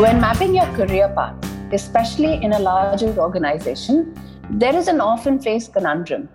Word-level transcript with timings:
When 0.00 0.18
mapping 0.18 0.54
your 0.54 0.64
career 0.76 1.12
path, 1.14 1.36
especially 1.74 2.42
in 2.42 2.54
a 2.54 2.58
larger 2.58 3.14
organization, 3.18 4.18
there 4.48 4.74
is 4.74 4.88
an 4.88 4.98
often 4.98 5.38
faced 5.38 5.74
conundrum. 5.74 6.30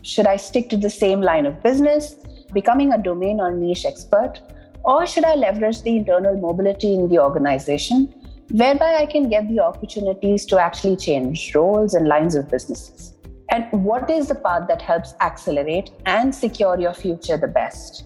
Should 0.00 0.26
I 0.26 0.36
stick 0.36 0.70
to 0.70 0.78
the 0.78 0.88
same 0.88 1.20
line 1.20 1.44
of 1.44 1.62
business, 1.62 2.14
becoming 2.54 2.94
a 2.94 2.96
domain 2.96 3.40
or 3.40 3.52
niche 3.52 3.84
expert, 3.84 4.40
or 4.86 5.06
should 5.06 5.26
I 5.26 5.34
leverage 5.34 5.82
the 5.82 5.98
internal 5.98 6.34
mobility 6.34 6.94
in 6.94 7.10
the 7.10 7.18
organization, 7.18 8.06
whereby 8.50 8.94
I 8.94 9.04
can 9.04 9.28
get 9.28 9.48
the 9.48 9.60
opportunities 9.60 10.46
to 10.46 10.58
actually 10.58 10.96
change 10.96 11.54
roles 11.54 11.92
and 11.92 12.08
lines 12.08 12.34
of 12.34 12.50
businesses? 12.50 13.12
And 13.50 13.70
what 13.84 14.10
is 14.10 14.28
the 14.28 14.34
path 14.34 14.66
that 14.68 14.80
helps 14.80 15.12
accelerate 15.20 15.90
and 16.06 16.34
secure 16.34 16.80
your 16.80 16.94
future 16.94 17.36
the 17.36 17.48
best? 17.48 18.04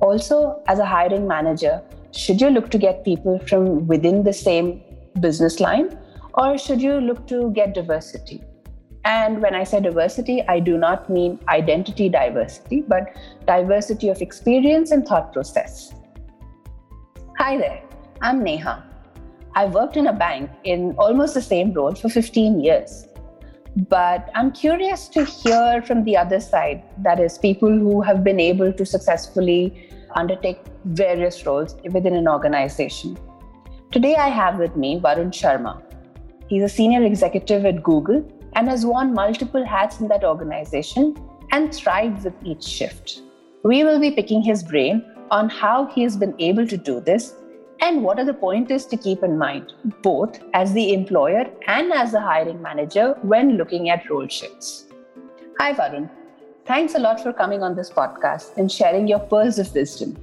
Also, 0.00 0.62
as 0.68 0.78
a 0.78 0.86
hiring 0.86 1.26
manager, 1.26 1.82
should 2.12 2.40
you 2.40 2.50
look 2.50 2.70
to 2.70 2.78
get 2.78 3.04
people 3.04 3.38
from 3.40 3.86
within 3.86 4.22
the 4.22 4.32
same 4.32 4.82
business 5.20 5.60
line, 5.60 5.98
or 6.34 6.58
should 6.58 6.82
you 6.82 7.00
look 7.00 7.26
to 7.28 7.50
get 7.52 7.74
diversity? 7.74 8.42
And 9.04 9.40
when 9.40 9.54
I 9.54 9.62
say 9.64 9.80
diversity, 9.80 10.42
I 10.48 10.58
do 10.58 10.76
not 10.76 11.08
mean 11.08 11.38
identity 11.48 12.08
diversity, 12.08 12.80
but 12.80 13.14
diversity 13.46 14.08
of 14.08 14.20
experience 14.20 14.90
and 14.90 15.06
thought 15.06 15.32
process. 15.32 15.94
Hi 17.38 17.56
there, 17.56 17.82
I'm 18.20 18.42
Neha. 18.42 18.84
I 19.54 19.66
worked 19.66 19.96
in 19.96 20.08
a 20.08 20.12
bank 20.12 20.50
in 20.64 20.94
almost 20.98 21.34
the 21.34 21.40
same 21.40 21.72
role 21.72 21.94
for 21.94 22.08
15 22.08 22.60
years. 22.60 23.06
But 23.88 24.30
I'm 24.34 24.52
curious 24.52 25.06
to 25.08 25.24
hear 25.24 25.82
from 25.82 26.04
the 26.04 26.16
other 26.16 26.40
side 26.40 26.82
that 26.98 27.20
is, 27.20 27.38
people 27.38 27.70
who 27.70 28.00
have 28.00 28.24
been 28.24 28.40
able 28.40 28.72
to 28.72 28.84
successfully 28.84 29.90
undertake 30.14 30.58
various 30.86 31.44
roles 31.44 31.76
within 31.84 32.14
an 32.14 32.28
organization. 32.28 33.18
Today, 33.92 34.16
I 34.16 34.28
have 34.28 34.58
with 34.58 34.76
me 34.76 35.00
Varun 35.00 35.30
Sharma. 35.30 35.82
He's 36.48 36.62
a 36.62 36.68
senior 36.68 37.02
executive 37.02 37.64
at 37.64 37.82
Google 37.82 38.24
and 38.54 38.68
has 38.68 38.86
worn 38.86 39.12
multiple 39.12 39.64
hats 39.64 40.00
in 40.00 40.08
that 40.08 40.24
organization 40.24 41.16
and 41.52 41.74
thrived 41.74 42.24
with 42.24 42.34
each 42.44 42.64
shift. 42.64 43.22
We 43.62 43.84
will 43.84 43.98
be 43.98 44.10
picking 44.10 44.42
his 44.42 44.62
brain 44.62 45.04
on 45.30 45.48
how 45.48 45.86
he 45.86 46.02
has 46.02 46.16
been 46.16 46.34
able 46.38 46.66
to 46.66 46.76
do 46.76 47.00
this 47.00 47.34
and 47.80 48.02
what 48.02 48.18
are 48.18 48.24
the 48.24 48.34
pointers 48.34 48.86
to 48.86 48.96
keep 48.96 49.22
in 49.22 49.36
mind, 49.36 49.72
both 50.02 50.40
as 50.54 50.72
the 50.72 50.94
employer 50.94 51.46
and 51.66 51.92
as 51.92 52.14
a 52.14 52.20
hiring 52.20 52.62
manager 52.62 53.18
when 53.22 53.56
looking 53.56 53.90
at 53.90 54.08
role 54.08 54.28
shifts. 54.28 54.86
Hi, 55.58 55.72
Varun. 55.72 56.08
Thanks 56.64 56.94
a 56.94 56.98
lot 56.98 57.20
for 57.20 57.32
coming 57.32 57.62
on 57.62 57.76
this 57.76 57.90
podcast 57.90 58.56
and 58.56 58.70
sharing 58.70 59.06
your 59.06 59.20
pearls 59.20 59.58
of 59.58 59.72
wisdom. 59.74 60.16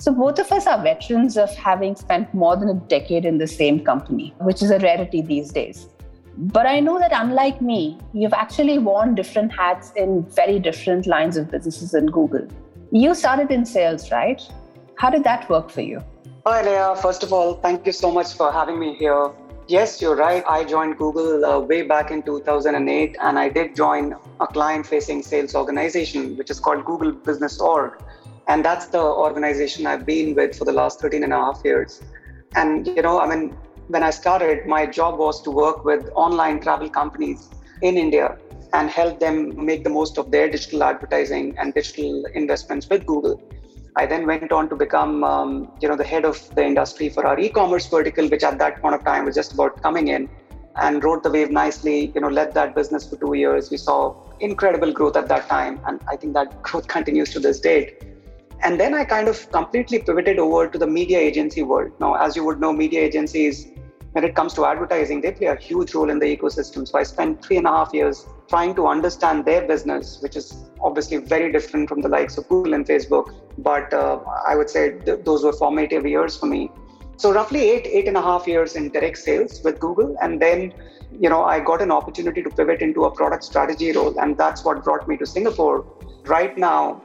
So, 0.00 0.12
both 0.12 0.38
of 0.38 0.50
us 0.50 0.66
are 0.66 0.82
veterans 0.82 1.36
of 1.36 1.54
having 1.56 1.94
spent 1.94 2.32
more 2.32 2.56
than 2.56 2.70
a 2.70 2.74
decade 2.74 3.26
in 3.26 3.36
the 3.36 3.46
same 3.46 3.84
company, 3.84 4.32
which 4.40 4.62
is 4.62 4.70
a 4.70 4.78
rarity 4.78 5.20
these 5.20 5.52
days. 5.52 5.88
But 6.38 6.64
I 6.64 6.80
know 6.80 6.98
that 6.98 7.12
unlike 7.12 7.60
me, 7.60 7.98
you've 8.14 8.32
actually 8.32 8.78
worn 8.78 9.14
different 9.14 9.52
hats 9.52 9.92
in 9.96 10.24
very 10.30 10.58
different 10.58 11.06
lines 11.06 11.36
of 11.36 11.50
businesses 11.50 11.92
in 11.92 12.06
Google. 12.06 12.48
You 12.90 13.14
started 13.14 13.50
in 13.50 13.66
sales, 13.66 14.10
right? 14.10 14.40
How 14.94 15.10
did 15.10 15.22
that 15.24 15.50
work 15.50 15.68
for 15.68 15.82
you? 15.82 16.02
Hi, 16.46 16.62
Neha. 16.62 16.96
First 16.96 17.22
of 17.22 17.34
all, 17.34 17.56
thank 17.56 17.84
you 17.84 17.92
so 17.92 18.10
much 18.10 18.32
for 18.32 18.50
having 18.50 18.78
me 18.80 18.94
here. 18.94 19.30
Yes, 19.68 20.00
you're 20.00 20.16
right. 20.16 20.42
I 20.48 20.64
joined 20.64 20.96
Google 20.96 21.44
uh, 21.44 21.60
way 21.60 21.82
back 21.82 22.10
in 22.10 22.22
2008, 22.22 23.18
and 23.20 23.38
I 23.38 23.50
did 23.50 23.76
join 23.76 24.16
a 24.40 24.46
client 24.46 24.86
facing 24.86 25.22
sales 25.22 25.54
organization, 25.54 26.38
which 26.38 26.50
is 26.50 26.58
called 26.58 26.86
Google 26.86 27.12
Business 27.12 27.60
Org. 27.60 28.02
And 28.50 28.64
that's 28.64 28.86
the 28.88 29.00
organization 29.00 29.86
I've 29.86 30.04
been 30.04 30.34
with 30.34 30.56
for 30.58 30.64
the 30.64 30.72
last 30.72 31.00
13 31.00 31.22
and 31.22 31.32
a 31.32 31.36
half 31.36 31.60
years. 31.64 32.02
And, 32.56 32.84
you 32.84 33.00
know, 33.00 33.20
I 33.20 33.26
mean, 33.32 33.56
when 33.86 34.02
I 34.02 34.10
started, 34.10 34.66
my 34.66 34.86
job 34.86 35.20
was 35.20 35.40
to 35.42 35.52
work 35.52 35.84
with 35.84 36.10
online 36.16 36.60
travel 36.60 36.90
companies 36.90 37.48
in 37.80 37.96
India 37.96 38.36
and 38.72 38.90
help 38.90 39.20
them 39.20 39.64
make 39.64 39.84
the 39.84 39.90
most 39.90 40.18
of 40.18 40.32
their 40.32 40.50
digital 40.50 40.82
advertising 40.82 41.54
and 41.58 41.72
digital 41.74 42.24
investments 42.34 42.88
with 42.90 43.06
Google. 43.06 43.40
I 43.94 44.06
then 44.06 44.26
went 44.26 44.50
on 44.50 44.68
to 44.70 44.74
become, 44.74 45.22
um, 45.22 45.70
you 45.80 45.88
know, 45.88 45.96
the 45.96 46.10
head 46.12 46.24
of 46.24 46.36
the 46.56 46.64
industry 46.66 47.08
for 47.08 47.24
our 47.24 47.38
e-commerce 47.38 47.86
vertical, 47.86 48.28
which 48.28 48.42
at 48.42 48.58
that 48.58 48.82
point 48.82 48.96
of 48.96 49.04
time 49.04 49.26
was 49.26 49.36
just 49.36 49.52
about 49.52 49.80
coming 49.80 50.08
in, 50.08 50.28
and 50.74 51.04
rode 51.04 51.22
the 51.22 51.30
wave 51.30 51.52
nicely. 51.52 52.10
You 52.16 52.22
know, 52.22 52.28
led 52.28 52.54
that 52.54 52.74
business 52.74 53.08
for 53.08 53.16
two 53.16 53.34
years. 53.34 53.70
We 53.70 53.76
saw 53.76 54.16
incredible 54.40 54.92
growth 54.92 55.16
at 55.16 55.28
that 55.28 55.48
time, 55.48 55.80
and 55.86 56.00
I 56.08 56.16
think 56.16 56.34
that 56.34 56.62
growth 56.68 56.88
continues 56.88 57.30
to 57.34 57.38
this 57.38 57.60
date. 57.60 58.09
And 58.62 58.78
then 58.78 58.94
I 58.94 59.04
kind 59.04 59.28
of 59.28 59.50
completely 59.50 60.00
pivoted 60.00 60.38
over 60.38 60.68
to 60.68 60.78
the 60.78 60.86
media 60.86 61.18
agency 61.18 61.62
world. 61.62 61.92
Now, 61.98 62.14
as 62.14 62.36
you 62.36 62.44
would 62.44 62.60
know, 62.60 62.72
media 62.72 63.00
agencies 63.00 63.66
when 64.12 64.24
it 64.24 64.34
comes 64.34 64.54
to 64.54 64.64
advertising, 64.64 65.20
they 65.20 65.32
play 65.32 65.46
a 65.46 65.56
huge 65.56 65.94
role 65.94 66.10
in 66.10 66.18
the 66.18 66.36
ecosystem. 66.36 66.86
So 66.86 66.98
I 66.98 67.04
spent 67.04 67.44
three 67.44 67.58
and 67.58 67.66
a 67.66 67.70
half 67.70 67.90
years 67.94 68.26
trying 68.48 68.74
to 68.74 68.88
understand 68.88 69.44
their 69.44 69.66
business, 69.66 70.18
which 70.20 70.36
is 70.36 70.52
obviously 70.80 71.18
very 71.18 71.52
different 71.52 71.88
from 71.88 72.00
the 72.00 72.08
likes 72.08 72.36
of 72.36 72.48
Google 72.48 72.74
and 72.74 72.84
Facebook. 72.84 73.32
But 73.58 73.92
uh, 73.94 74.18
I 74.46 74.56
would 74.56 74.68
say 74.68 74.98
th- 74.98 75.20
those 75.24 75.44
were 75.44 75.52
formative 75.52 76.06
years 76.06 76.36
for 76.36 76.46
me. 76.46 76.70
So 77.16 77.32
roughly 77.32 77.70
eight, 77.70 77.86
eight 77.86 78.08
and 78.08 78.16
a 78.16 78.22
half 78.22 78.48
years 78.48 78.74
in 78.76 78.90
direct 78.90 79.18
sales 79.18 79.60
with 79.62 79.78
Google. 79.78 80.16
And 80.20 80.40
then, 80.40 80.72
you 81.12 81.28
know, 81.28 81.44
I 81.44 81.60
got 81.60 81.80
an 81.80 81.92
opportunity 81.92 82.42
to 82.42 82.50
pivot 82.50 82.80
into 82.80 83.04
a 83.04 83.14
product 83.14 83.44
strategy 83.44 83.92
role. 83.92 84.18
And 84.18 84.36
that's 84.36 84.64
what 84.64 84.82
brought 84.82 85.06
me 85.06 85.18
to 85.18 85.26
Singapore. 85.26 85.86
Right 86.24 86.56
now, 86.58 87.02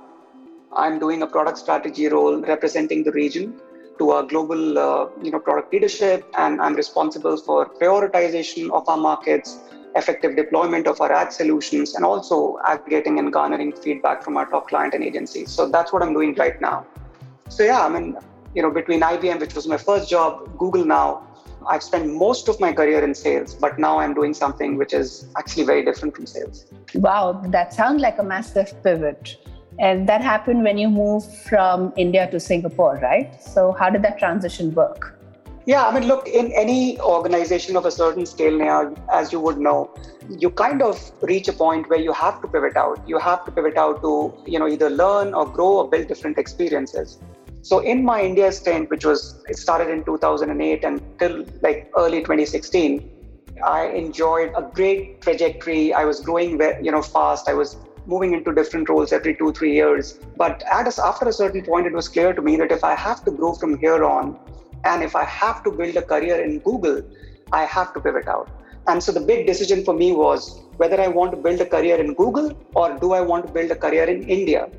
I'm 0.75 0.99
doing 0.99 1.21
a 1.21 1.27
product 1.27 1.57
strategy 1.57 2.07
role 2.07 2.41
representing 2.41 3.03
the 3.03 3.11
region 3.11 3.59
to 3.97 4.11
our 4.11 4.23
global 4.23 4.77
uh, 4.77 5.07
you 5.21 5.31
know 5.31 5.39
product 5.39 5.71
leadership 5.73 6.25
and 6.37 6.61
i'm 6.61 6.75
responsible 6.75 7.37
for 7.37 7.65
prioritization 7.81 8.69
of 8.71 8.87
our 8.89 8.97
markets 8.97 9.59
effective 9.95 10.35
deployment 10.35 10.87
of 10.87 10.99
our 10.99 11.11
ad 11.11 11.31
solutions 11.31 11.95
and 11.95 12.03
also 12.03 12.57
aggregating 12.65 13.19
and 13.19 13.31
garnering 13.31 13.71
feedback 13.71 14.21
from 14.23 14.35
our 14.35 14.45
top 14.47 14.67
client 14.67 14.93
and 14.93 15.03
agencies 15.03 15.49
so 15.49 15.69
that's 15.69 15.93
what 15.93 16.03
i'm 16.03 16.13
doing 16.13 16.33
right 16.35 16.59
now. 16.59 16.85
So 17.47 17.63
yeah 17.63 17.85
i 17.85 17.89
mean 17.89 18.17
you 18.53 18.61
know 18.61 18.71
between 18.71 19.01
ibm 19.01 19.39
which 19.39 19.55
was 19.55 19.67
my 19.67 19.77
first 19.77 20.09
job 20.09 20.57
google 20.57 20.83
now 20.83 21.23
i've 21.67 21.83
spent 21.83 22.11
most 22.11 22.49
of 22.49 22.59
my 22.59 22.71
career 22.73 23.03
in 23.03 23.13
sales 23.13 23.53
but 23.53 23.77
now 23.79 23.97
i'm 23.99 24.13
doing 24.13 24.33
something 24.33 24.77
which 24.77 24.93
is 24.93 25.27
actually 25.37 25.63
very 25.63 25.83
different 25.85 26.15
from 26.15 26.25
sales. 26.25 26.65
Wow 26.95 27.41
that 27.57 27.73
sounds 27.73 28.01
like 28.01 28.17
a 28.19 28.23
massive 28.23 28.71
pivot 28.83 29.37
and 29.79 30.07
that 30.07 30.21
happened 30.21 30.63
when 30.63 30.77
you 30.77 30.89
moved 30.89 31.31
from 31.47 31.93
India 31.97 32.29
to 32.31 32.39
Singapore, 32.39 32.99
right? 33.01 33.41
So, 33.41 33.71
how 33.73 33.89
did 33.89 34.01
that 34.03 34.17
transition 34.17 34.73
work? 34.73 35.17
Yeah, 35.65 35.87
I 35.87 35.99
mean, 35.99 36.07
look, 36.07 36.27
in 36.27 36.51
any 36.51 36.99
organization 36.99 37.75
of 37.75 37.85
a 37.85 37.91
certain 37.91 38.25
scale 38.27 38.55
now, 38.55 38.93
as 39.11 39.33
you 39.33 39.39
would 39.39 39.57
know, 39.57 39.89
you 40.29 40.51
kind 40.51 40.83
of 40.83 41.11
reach 41.23 41.47
a 41.47 41.53
point 41.53 41.89
where 41.89 41.99
you 41.99 42.13
have 42.13 42.39
to 42.41 42.47
pivot 42.47 42.77
out. 42.77 43.01
You 43.07 43.17
have 43.17 43.43
to 43.45 43.51
pivot 43.51 43.75
out 43.75 44.01
to, 44.03 44.31
you 44.45 44.59
know, 44.59 44.67
either 44.67 44.91
learn 44.91 45.33
or 45.33 45.47
grow 45.47 45.79
or 45.79 45.89
build 45.89 46.07
different 46.07 46.37
experiences. 46.37 47.17
So 47.63 47.79
in 47.79 48.05
my 48.05 48.21
India 48.21 48.51
stint, 48.51 48.91
which 48.91 49.05
was 49.05 49.41
it 49.49 49.57
started 49.57 49.89
in 49.89 50.03
2008 50.03 50.83
until 50.83 51.45
like 51.63 51.91
early 51.97 52.19
2016, 52.19 53.09
I 53.65 53.87
enjoyed 53.87 54.53
a 54.55 54.61
great 54.61 55.21
trajectory. 55.21 55.91
I 55.95 56.05
was 56.05 56.19
growing, 56.19 56.61
you 56.83 56.91
know, 56.91 57.01
fast. 57.01 57.49
I 57.49 57.55
was 57.55 57.77
moving 58.05 58.33
into 58.33 58.53
different 58.53 58.89
roles 58.89 59.11
every 59.11 59.35
two, 59.35 59.51
three 59.53 59.73
years. 59.73 60.19
But 60.37 60.63
at 60.71 60.87
a, 60.87 61.05
after 61.05 61.27
a 61.27 61.33
certain 61.33 61.63
point, 61.63 61.87
it 61.87 61.93
was 61.93 62.07
clear 62.07 62.33
to 62.33 62.41
me 62.41 62.55
that 62.57 62.71
if 62.71 62.83
I 62.83 62.95
have 62.95 63.23
to 63.25 63.31
grow 63.31 63.53
from 63.53 63.77
here 63.77 64.03
on, 64.03 64.37
and 64.83 65.03
if 65.03 65.15
I 65.15 65.23
have 65.23 65.63
to 65.63 65.71
build 65.71 65.95
a 65.95 66.01
career 66.01 66.41
in 66.43 66.59
Google, 66.59 67.01
I 67.51 67.65
have 67.65 67.93
to 67.93 67.99
pivot 67.99 68.27
out. 68.27 68.49
And 68.87 69.01
so 69.01 69.11
the 69.11 69.19
big 69.19 69.47
decision 69.47 69.83
for 69.83 69.95
me 69.95 70.11
was 70.11 70.61
whether 70.77 71.01
I 71.01 71.07
want 71.07 71.31
to 71.31 71.37
build 71.37 71.59
a 71.61 71.65
career 71.65 71.97
in 71.97 72.13
Google 72.13 72.55
or 72.75 72.97
do 72.99 73.13
I 73.13 73.21
want 73.21 73.47
to 73.47 73.51
build 73.51 73.71
a 73.71 73.75
career 73.75 74.03
in 74.03 74.29
India. 74.29 74.69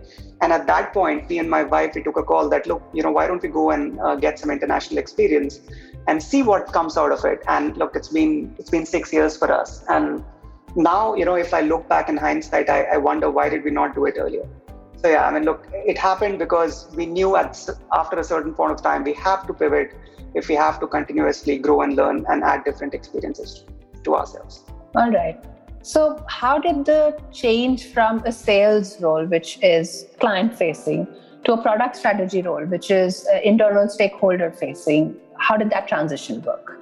And 0.41 0.53
at 0.53 0.67
that 0.67 0.93
point, 0.93 1.29
me 1.29 1.39
and 1.39 1.51
my 1.51 1.65
wife, 1.65 1.95
we 1.95 2.03
took 2.03 2.17
a 2.17 2.23
call 2.23 2.49
that, 2.51 2.67
look, 2.67 2.83
you 2.93 3.03
know, 3.03 3.11
why 3.11 3.27
don't 3.27 3.43
we 3.43 3.49
go 3.49 3.71
and 3.71 3.99
uh, 4.01 4.15
get 4.15 4.39
some 4.39 4.51
international 4.51 4.99
experience 4.99 5.61
and 6.07 6.23
see 6.23 6.43
what 6.43 6.73
comes 6.73 6.97
out 6.97 7.11
of 7.11 7.25
it. 7.25 7.43
And 7.49 7.77
look, 7.77 7.97
it's 7.97 8.09
been 8.09 8.55
it's 8.59 8.71
been 8.71 8.87
six 8.87 9.13
years 9.13 9.37
for 9.37 9.51
us, 9.51 9.83
and 9.89 10.23
now, 10.77 11.15
you 11.15 11.25
know, 11.25 11.35
if 11.35 11.55
I 11.55 11.63
look 11.63 11.89
back 11.89 12.09
in 12.09 12.17
hindsight, 12.17 12.69
I, 12.69 12.83
I 12.83 12.97
wonder 12.99 13.31
why 13.31 13.49
did 13.49 13.65
we 13.65 13.71
not 13.71 13.95
do 13.95 14.05
it 14.05 14.17
earlier? 14.19 14.47
So 15.03 15.09
yeah, 15.09 15.27
I 15.27 15.33
mean, 15.33 15.45
look, 15.45 15.67
it 15.73 15.97
happened 15.99 16.39
because 16.39 16.89
we 16.95 17.07
knew 17.07 17.37
at 17.37 17.69
after 17.95 18.19
a 18.19 18.25
certain 18.25 18.55
point 18.55 18.73
of 18.73 18.83
time 18.83 19.03
we 19.05 19.15
have 19.15 19.47
to 19.47 19.55
pivot 19.55 19.95
if 20.35 20.49
we 20.49 20.55
have 20.55 20.79
to 20.81 20.87
continuously 20.87 21.59
grow 21.59 21.81
and 21.83 21.97
learn 21.97 22.25
and 22.29 22.45
add 22.45 22.65
different 22.65 22.95
experiences 22.95 23.65
to 24.05 24.15
ourselves. 24.15 24.65
All 24.95 25.11
right. 25.11 25.43
So, 25.83 26.25
how 26.29 26.59
did 26.59 26.85
the 26.85 27.19
change 27.33 27.93
from 27.93 28.19
a 28.25 28.33
sales 28.33 29.01
role, 29.01 29.25
which 29.25 29.59
is 29.63 30.07
client 30.19 30.55
facing, 30.55 31.07
to 31.45 31.53
a 31.53 31.63
product 31.63 31.97
strategy 31.97 32.43
role, 32.43 32.65
which 32.67 32.91
is 32.91 33.27
uh, 33.33 33.39
internal 33.45 33.89
stakeholder 33.89 34.51
facing, 34.51 35.15
how 35.39 35.57
did 35.57 35.71
that 35.71 35.87
transition 35.87 36.43
work? 36.43 36.81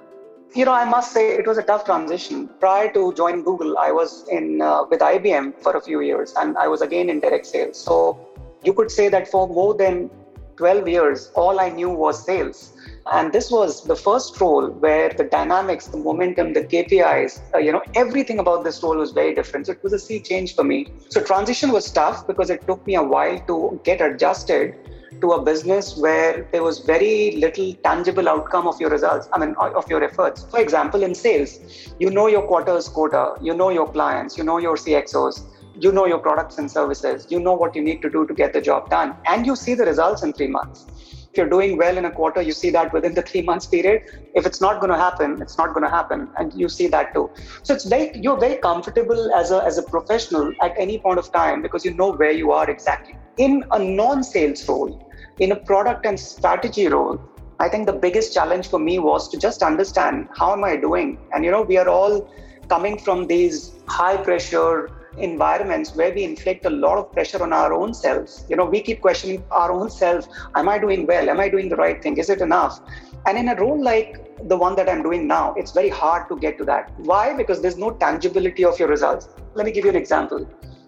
You 0.55 0.65
know, 0.65 0.73
I 0.73 0.85
must 0.85 1.13
say 1.13 1.31
it 1.37 1.47
was 1.47 1.59
a 1.59 1.63
tough 1.63 1.85
transition. 1.85 2.49
Prior 2.61 2.93
to 2.93 3.13
joining 3.15 3.43
Google, 3.43 3.77
I 3.77 3.91
was 3.91 4.27
in 4.29 4.63
uh, 4.63 4.85
with 4.89 5.01
IBM 5.01 5.61
for 5.63 5.77
a 5.77 5.81
few 5.81 6.01
years, 6.01 6.33
and 6.37 6.57
I 6.57 6.69
was 6.69 6.81
again 6.81 7.11
in 7.11 7.21
direct 7.21 7.47
sales. 7.47 7.77
So 7.77 8.19
you 8.63 8.73
could 8.73 8.91
say 8.91 9.09
that 9.09 9.27
for 9.29 9.49
more 9.49 9.75
than 9.75 10.11
12 10.57 10.87
years, 10.87 11.33
all 11.35 11.59
I 11.59 11.71
knew 11.71 11.91
was 11.91 12.25
sales. 12.25 12.73
And 13.13 13.33
this 13.33 13.51
was 13.51 13.83
the 13.83 13.97
first 13.97 14.41
role 14.41 14.71
where 14.71 15.11
the 15.11 15.25
dynamics, 15.25 15.89
the 15.89 15.99
momentum, 15.99 16.53
the 16.53 16.63
KPIs, 16.63 17.41
uh, 17.55 17.59
you 17.59 17.73
know, 17.73 17.83
everything 17.97 18.39
about 18.39 18.63
this 18.63 18.83
role 18.83 18.97
was 18.97 19.11
very 19.11 19.35
different. 19.35 19.67
So 19.67 19.73
it 19.73 19.83
was 19.83 19.93
a 19.93 19.99
sea 19.99 20.21
change 20.21 20.55
for 20.55 20.63
me. 20.63 20.87
So 21.09 21.21
transition 21.21 21.73
was 21.73 21.91
tough 21.91 22.27
because 22.29 22.49
it 22.49 22.65
took 22.67 22.87
me 22.87 22.95
a 22.95 23.03
while 23.03 23.39
to 23.49 23.81
get 23.85 24.01
adjusted 24.01 24.77
to 25.21 25.33
a 25.33 25.43
business 25.43 25.97
where 25.97 26.47
there 26.53 26.63
was 26.63 26.81
very 26.81 27.33
little 27.37 27.73
tangible 27.85 28.29
outcome 28.29 28.67
of 28.67 28.81
your 28.81 28.91
results, 28.91 29.29
I 29.33 29.39
mean, 29.39 29.55
of 29.59 29.89
your 29.89 30.03
efforts. 30.03 30.45
For 30.51 30.61
example, 30.61 31.03
in 31.03 31.15
sales, 31.15 31.59
you 31.99 32.11
know 32.11 32.27
your 32.27 32.43
quarter's 32.43 32.89
quota, 32.89 33.35
you 33.41 33.55
know 33.55 33.71
your 33.71 33.91
clients, 33.91 34.37
you 34.37 34.45
know 34.45 34.59
your 34.59 34.77
CXOs, 34.77 35.43
you 35.81 35.93
know 35.93 36.07
your 36.07 36.19
products 36.19 36.59
and 36.59 36.71
services, 36.71 37.27
you 37.31 37.41
know 37.41 37.55
what 37.55 37.75
you 37.75 37.83
need 37.83 38.03
to 38.03 38.11
do 38.11 38.27
to 38.27 38.35
get 38.35 38.53
the 38.53 38.61
job 38.61 38.91
done, 38.91 39.15
and 39.27 39.47
you 39.47 39.57
see 39.57 39.75
the 39.75 39.85
results 39.85 40.23
in 40.23 40.33
three 40.33 40.49
months. 40.49 40.87
If 41.35 41.39
you're 41.39 41.49
doing 41.49 41.77
well 41.77 41.99
in 41.99 42.05
a 42.05 42.13
quarter, 42.13 42.41
you 42.41 42.53
see 42.53 42.71
that 42.71 42.93
within 42.93 43.13
the 43.13 43.23
three 43.23 43.43
months 43.43 43.67
period. 43.67 44.03
If 44.35 44.47
it's 44.47 44.61
not 44.61 44.81
going 44.81 44.93
to 44.93 44.97
happen, 44.97 45.43
it's 45.43 45.59
not 45.59 45.71
going 45.75 45.83
to 45.83 45.91
happen, 45.91 46.29
and 46.39 46.55
you 46.55 46.69
see 46.69 46.87
that 46.87 47.13
too. 47.13 47.29
So 47.65 47.75
it's 47.75 47.85
very 47.85 48.13
you're 48.15 48.39
very 48.39 48.59
comfortable 48.59 49.35
as 49.35 49.51
a 49.51 49.61
as 49.65 49.77
a 49.77 49.83
professional 49.83 50.53
at 50.63 50.75
any 50.79 51.01
point 51.01 51.19
of 51.19 51.33
time 51.33 51.61
because 51.61 51.85
you 51.85 51.93
know 51.93 52.13
where 52.13 52.31
you 52.31 52.53
are 52.53 52.71
exactly. 52.71 53.17
In 53.37 53.65
a 53.73 53.81
non-sales 53.81 54.69
role, 54.69 54.97
in 55.41 55.51
a 55.51 55.57
product 55.57 56.07
and 56.07 56.21
strategy 56.21 56.87
role, 56.87 57.21
I 57.59 57.69
think 57.69 57.87
the 57.87 57.99
biggest 58.07 58.33
challenge 58.33 58.69
for 58.69 58.79
me 58.79 59.01
was 59.01 59.29
to 59.31 59.37
just 59.37 59.65
understand 59.65 60.29
how 60.39 60.53
am 60.53 60.63
I 60.63 60.77
doing, 60.77 61.19
and 61.33 61.45
you 61.45 61.51
know 61.51 61.63
we 61.63 61.79
are 61.79 61.89
all 61.89 62.31
coming 62.69 62.97
from 62.97 63.27
these 63.27 63.73
high 63.89 64.17
pressure 64.17 64.89
environments 65.19 65.95
where 65.95 66.13
we 66.13 66.25
inflict 66.25 66.65
a 66.67 66.71
lot 66.71 66.99
of 66.99 67.13
pressure 67.13 67.43
on 67.43 67.53
our 67.53 67.73
own 67.73 67.95
selves. 67.95 68.45
You 68.49 68.57
know, 68.57 68.65
we 68.65 68.81
keep 68.81 69.01
questioning 69.01 69.45
our 69.51 69.73
own 69.73 69.91
self 69.91 70.29
Am 70.57 70.69
I 70.69 70.79
doing 70.79 71.07
well? 71.07 71.29
Am 71.29 71.41
I 71.41 71.49
doing 71.49 71.69
the 71.69 71.77
right 71.77 72.03
thing? 72.03 72.17
Is 72.17 72.31
it 72.31 72.41
enough? 72.41 72.81
And 73.27 73.39
in 73.39 73.49
a 73.49 73.55
role 73.55 73.83
like 73.83 74.49
the 74.49 74.57
one 74.57 74.77
that 74.77 74.89
I'm 74.89 75.03
doing 75.03 75.27
now, 75.27 75.55
it's 75.55 75.73
very 75.73 75.89
hard 75.89 76.29
to 76.29 76.37
get 76.37 76.59
to 76.59 76.65
that. 76.65 76.93
Why? 76.99 77.35
Because 77.35 77.63
there's 77.63 77.79
no 77.79 77.91
tangibility 77.93 78.65
of 78.65 78.79
your 78.79 78.89
results. 78.89 79.29
Let 79.55 79.65
me 79.67 79.73
give 79.73 79.85
you 79.85 79.91
an 79.91 79.97
example. 79.97 80.47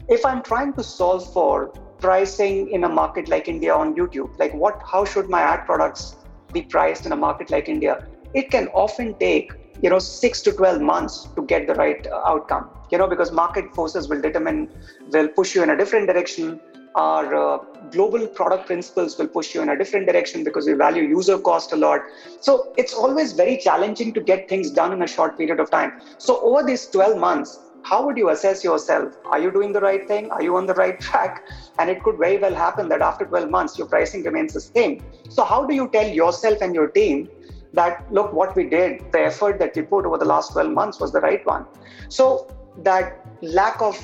If 0.09 0.25
I'm 0.25 0.43
trying 0.43 0.75
to 0.75 0.83
solve 0.83 1.33
for 1.33 1.73
pricing 1.99 2.71
in 2.71 2.85
a 2.85 2.89
market 2.89 3.29
like 3.29 3.49
India 3.49 3.75
on 3.75 3.95
YouTube, 3.95 4.39
like 4.39 4.53
what, 4.55 4.83
how 4.85 5.05
should 5.05 5.31
my 5.31 5.41
ad 5.41 5.65
products 5.65 6.17
be 6.53 6.63
priced 6.63 7.07
in 7.07 7.13
a 7.13 7.17
market 7.17 7.51
like 7.51 7.69
India? 7.69 8.07
It 8.35 8.51
can 8.51 8.69
often 8.69 9.15
take 9.19 9.53
you 9.83 9.91
know 9.91 9.99
six 9.99 10.41
to 10.43 10.53
12 10.53 10.81
months 10.81 11.29
to 11.37 11.43
get 11.43 11.67
the 11.67 11.75
right 11.75 12.07
uh, 12.07 12.23
outcome 12.25 12.71
you 12.91 12.99
know 12.99 13.07
because 13.07 13.31
market 13.31 13.75
forces 13.75 14.09
will 14.09 14.21
determine 14.21 14.71
will 15.13 15.29
push 15.29 15.55
you 15.55 15.63
in 15.63 15.71
a 15.71 15.77
different 15.77 16.07
direction. 16.07 16.61
Our 16.95 17.35
uh, 17.35 17.59
global 17.91 18.27
product 18.27 18.65
principles 18.67 19.19
will 19.19 19.29
push 19.29 19.55
you 19.55 19.61
in 19.61 19.69
a 19.69 19.77
different 19.77 20.07
direction 20.07 20.45
because 20.45 20.67
we 20.67 20.73
value 20.73 21.03
user 21.03 21.37
cost 21.39 21.73
a 21.73 21.77
lot. 21.77 22.01
So 22.41 22.73
it's 22.79 22.95
always 22.95 23.33
very 23.33 23.59
challenging 23.59 24.15
to 24.15 24.21
get 24.23 24.49
things 24.49 24.71
done 24.71 24.95
in 24.95 25.03
a 25.03 25.07
short 25.07 25.37
period 25.37 25.61
of 25.61 25.71
time. 25.71 25.93
So 26.17 26.41
over 26.41 26.63
these 26.63 26.87
12 26.87 27.19
months 27.19 27.61
how 27.83 28.05
would 28.05 28.17
you 28.17 28.31
assess 28.31 28.65
yourself? 28.65 29.15
Are 29.27 29.39
you 29.39 29.53
doing 29.53 29.73
the 29.73 29.81
right 29.81 30.09
thing? 30.09 30.29
Are 30.33 30.43
you 30.43 30.57
on 30.57 30.67
the 30.67 30.75
right 30.75 30.99
track? 30.99 31.47
And 31.79 31.89
it 31.89 32.03
could 32.03 32.17
very 32.19 32.37
well 32.37 32.55
happen 32.55 32.89
that 32.89 33.01
after 33.01 33.25
12 33.25 33.49
months 33.49 33.79
your 33.79 33.87
pricing 33.87 34.25
remains 34.25 34.55
the 34.55 34.61
same. 34.61 35.01
So 35.29 35.45
how 35.45 35.67
do 35.67 35.75
you 35.75 35.89
tell 35.93 36.09
yourself 36.09 36.63
and 36.63 36.75
your 36.75 36.89
team 36.89 37.29
that 37.77 38.13
look 38.13 38.33
what 38.33 38.57
we 38.57 38.65
did 38.69 39.01
the 39.13 39.21
effort 39.31 39.59
that 39.59 39.77
we 39.77 39.83
put 39.83 40.07
over 40.07 40.19
the 40.19 40.31
last 40.35 40.53
12 40.53 40.73
months 40.73 41.01
was 41.01 41.13
the 41.13 41.21
right 41.21 41.45
one. 41.47 41.65
So 42.09 42.49
that 42.83 43.27
lack 43.43 43.81
of 43.81 43.97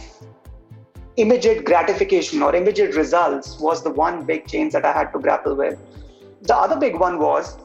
immediate 1.16 1.64
gratification 1.64 2.42
or 2.42 2.54
immediate 2.54 2.94
results 2.94 3.58
was 3.60 3.82
the 3.82 3.90
one 3.90 4.24
big 4.24 4.46
change 4.46 4.72
that 4.72 4.84
i 4.84 4.92
had 4.92 5.12
to 5.12 5.18
grapple 5.18 5.54
with. 5.54 5.78
The 6.42 6.56
other 6.56 6.78
big 6.78 6.98
one 6.98 7.18
was 7.18 7.58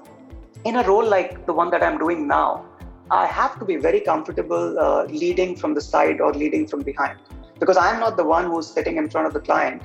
in 0.65 0.77
a 0.77 0.83
role 0.87 1.07
like 1.15 1.45
the 1.45 1.53
one 1.53 1.69
that 1.71 1.83
i'm 1.83 1.97
doing 1.97 2.27
now 2.27 2.65
i 3.09 3.25
have 3.25 3.57
to 3.59 3.65
be 3.65 3.77
very 3.77 4.01
comfortable 4.01 4.77
uh, 4.85 5.03
leading 5.05 5.55
from 5.55 5.73
the 5.73 5.81
side 5.81 6.19
or 6.19 6.33
leading 6.33 6.67
from 6.67 6.81
behind. 6.81 7.17
Because 7.59 7.77
i'm 7.77 7.99
not 7.99 8.17
the 8.17 8.23
one 8.23 8.45
who's 8.51 8.67
sitting 8.67 8.97
in 8.97 9.09
front 9.09 9.27
of 9.27 9.33
the 9.33 9.39
client 9.39 9.81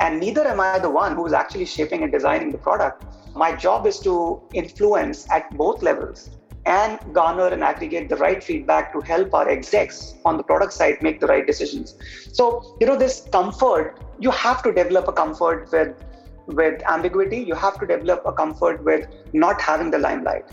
and 0.00 0.20
neither 0.20 0.46
am 0.46 0.60
i 0.60 0.78
the 0.78 0.90
one 0.90 1.14
who's 1.14 1.32
actually 1.32 1.64
shaping 1.64 2.02
and 2.02 2.12
designing 2.12 2.50
the 2.50 2.58
product 2.58 3.04
my 3.34 3.54
job 3.54 3.86
is 3.86 3.98
to 4.00 4.40
influence 4.54 5.30
at 5.30 5.50
both 5.56 5.82
levels 5.82 6.30
and 6.66 6.98
garner 7.14 7.46
and 7.48 7.62
aggregate 7.62 8.08
the 8.08 8.16
right 8.16 8.42
feedback 8.42 8.92
to 8.92 9.00
help 9.00 9.32
our 9.34 9.48
execs 9.48 10.14
on 10.24 10.36
the 10.36 10.42
product 10.42 10.72
side 10.72 11.00
make 11.00 11.20
the 11.20 11.26
right 11.26 11.46
decisions. 11.46 11.94
So, 12.32 12.76
you 12.80 12.86
know, 12.86 12.96
this 12.96 13.28
comfort, 13.30 14.00
you 14.18 14.32
have 14.32 14.62
to 14.64 14.72
develop 14.72 15.06
a 15.08 15.12
comfort 15.12 15.70
with 15.70 15.94
with 16.48 16.80
ambiguity, 16.88 17.38
you 17.38 17.54
have 17.54 17.78
to 17.80 17.86
develop 17.86 18.22
a 18.24 18.32
comfort 18.32 18.82
with 18.84 19.08
not 19.32 19.60
having 19.60 19.90
the 19.90 19.98
limelight. 19.98 20.44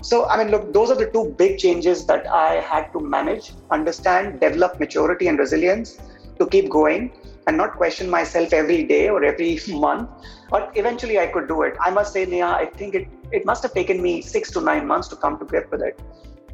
So, 0.00 0.26
I 0.26 0.38
mean, 0.38 0.50
look, 0.50 0.72
those 0.72 0.90
are 0.90 0.94
the 0.94 1.10
two 1.10 1.34
big 1.36 1.58
changes 1.58 2.06
that 2.06 2.26
I 2.26 2.60
had 2.60 2.90
to 2.92 3.00
manage, 3.00 3.52
understand, 3.70 4.40
develop 4.40 4.80
maturity 4.80 5.28
and 5.28 5.38
resilience 5.38 5.98
to 6.38 6.46
keep 6.46 6.70
going 6.70 7.12
and 7.46 7.56
not 7.56 7.76
question 7.76 8.08
myself 8.08 8.52
every 8.52 8.84
day 8.84 9.08
or 9.08 9.24
every 9.24 9.58
month. 9.68 10.08
But 10.50 10.72
eventually 10.74 11.18
I 11.18 11.26
could 11.26 11.48
do 11.48 11.62
it. 11.62 11.74
I 11.80 11.90
must 11.90 12.12
say, 12.12 12.24
Neha, 12.24 12.46
I 12.46 12.66
think 12.66 12.94
it, 12.94 13.08
it 13.32 13.44
must 13.44 13.62
have 13.62 13.74
taken 13.74 14.02
me 14.02 14.22
six 14.22 14.50
to 14.52 14.60
nine 14.60 14.86
months 14.86 15.08
to 15.08 15.16
come 15.16 15.38
to 15.38 15.44
grip 15.44 15.70
with 15.70 15.82
it. 15.82 16.00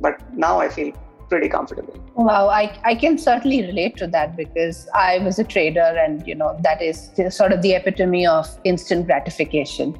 But 0.00 0.20
now 0.34 0.60
I 0.60 0.68
feel 0.68 0.92
pretty 1.28 1.48
comfortable. 1.48 1.94
Wow, 2.14 2.48
I, 2.48 2.76
I 2.84 2.94
can 2.94 3.16
certainly 3.16 3.62
relate 3.62 3.96
to 3.98 4.06
that 4.08 4.36
because 4.36 4.88
I 4.94 5.18
was 5.18 5.38
a 5.38 5.44
trader 5.44 5.80
and, 5.80 6.26
you 6.26 6.34
know, 6.34 6.58
that 6.62 6.82
is 6.82 7.10
sort 7.30 7.52
of 7.52 7.62
the 7.62 7.74
epitome 7.74 8.26
of 8.26 8.48
instant 8.64 9.06
gratification. 9.06 9.96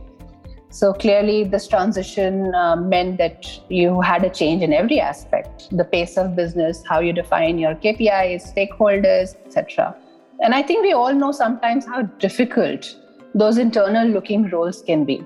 So 0.73 0.93
clearly, 0.93 1.43
this 1.45 1.67
transition 1.67 2.55
uh, 2.55 2.77
meant 2.77 3.19
that 3.19 3.45
you 3.69 4.01
had 4.01 4.25
a 4.25 4.31
change 4.31 4.63
in 4.63 4.73
every 4.73 5.01
aspect 5.01 5.69
the 5.77 5.85
pace 5.85 6.17
of 6.17 6.37
business, 6.37 6.83
how 6.89 7.01
you 7.01 7.13
define 7.13 7.59
your 7.59 7.75
KPIs, 7.75 8.55
stakeholders, 8.55 9.35
etc. 9.45 9.97
And 10.43 10.55
I 10.55 10.63
think 10.63 10.83
we 10.83 10.93
all 10.95 11.13
know 11.13 11.33
sometimes 11.33 11.85
how 11.85 12.03
difficult 12.03 12.97
those 13.35 13.59
internal 13.59 14.09
looking 14.09 14.49
roles 14.49 14.83
can 14.83 15.05
be. 15.05 15.25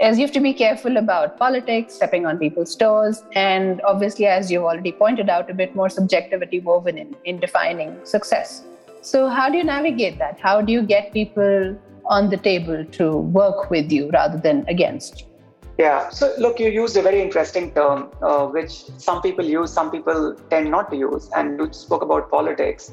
As 0.00 0.18
you 0.18 0.24
have 0.24 0.34
to 0.34 0.40
be 0.40 0.52
careful 0.52 0.96
about 0.96 1.38
politics, 1.38 1.94
stepping 1.94 2.26
on 2.26 2.38
people's 2.38 2.74
toes, 2.74 3.22
and 3.34 3.80
obviously, 3.82 4.26
as 4.26 4.50
you've 4.50 4.64
already 4.64 4.92
pointed 4.92 5.28
out, 5.28 5.48
a 5.50 5.54
bit 5.54 5.74
more 5.76 5.88
subjectivity 5.88 6.60
woven 6.60 6.98
in, 6.98 7.16
in 7.24 7.38
defining 7.38 8.04
success. 8.04 8.64
So, 9.00 9.28
how 9.28 9.48
do 9.48 9.58
you 9.58 9.64
navigate 9.64 10.18
that? 10.18 10.40
How 10.40 10.60
do 10.60 10.72
you 10.72 10.82
get 10.82 11.12
people 11.12 11.76
on 12.06 12.30
the 12.30 12.36
table 12.36 12.84
to 12.84 13.16
work 13.16 13.70
with 13.70 13.92
you 13.92 14.10
rather 14.10 14.38
than 14.38 14.64
against? 14.68 15.24
Yeah. 15.78 16.08
So, 16.10 16.34
look, 16.38 16.58
you 16.58 16.68
used 16.68 16.96
a 16.96 17.02
very 17.02 17.22
interesting 17.22 17.72
term, 17.72 18.10
uh, 18.22 18.46
which 18.46 18.70
some 18.98 19.22
people 19.22 19.44
use, 19.44 19.72
some 19.72 19.92
people 19.92 20.36
tend 20.50 20.70
not 20.70 20.90
to 20.90 20.96
use, 20.96 21.30
and 21.36 21.58
you 21.58 21.72
spoke 21.72 22.02
about 22.02 22.30
politics. 22.30 22.90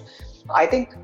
I 0.53 0.67
think 0.67 0.95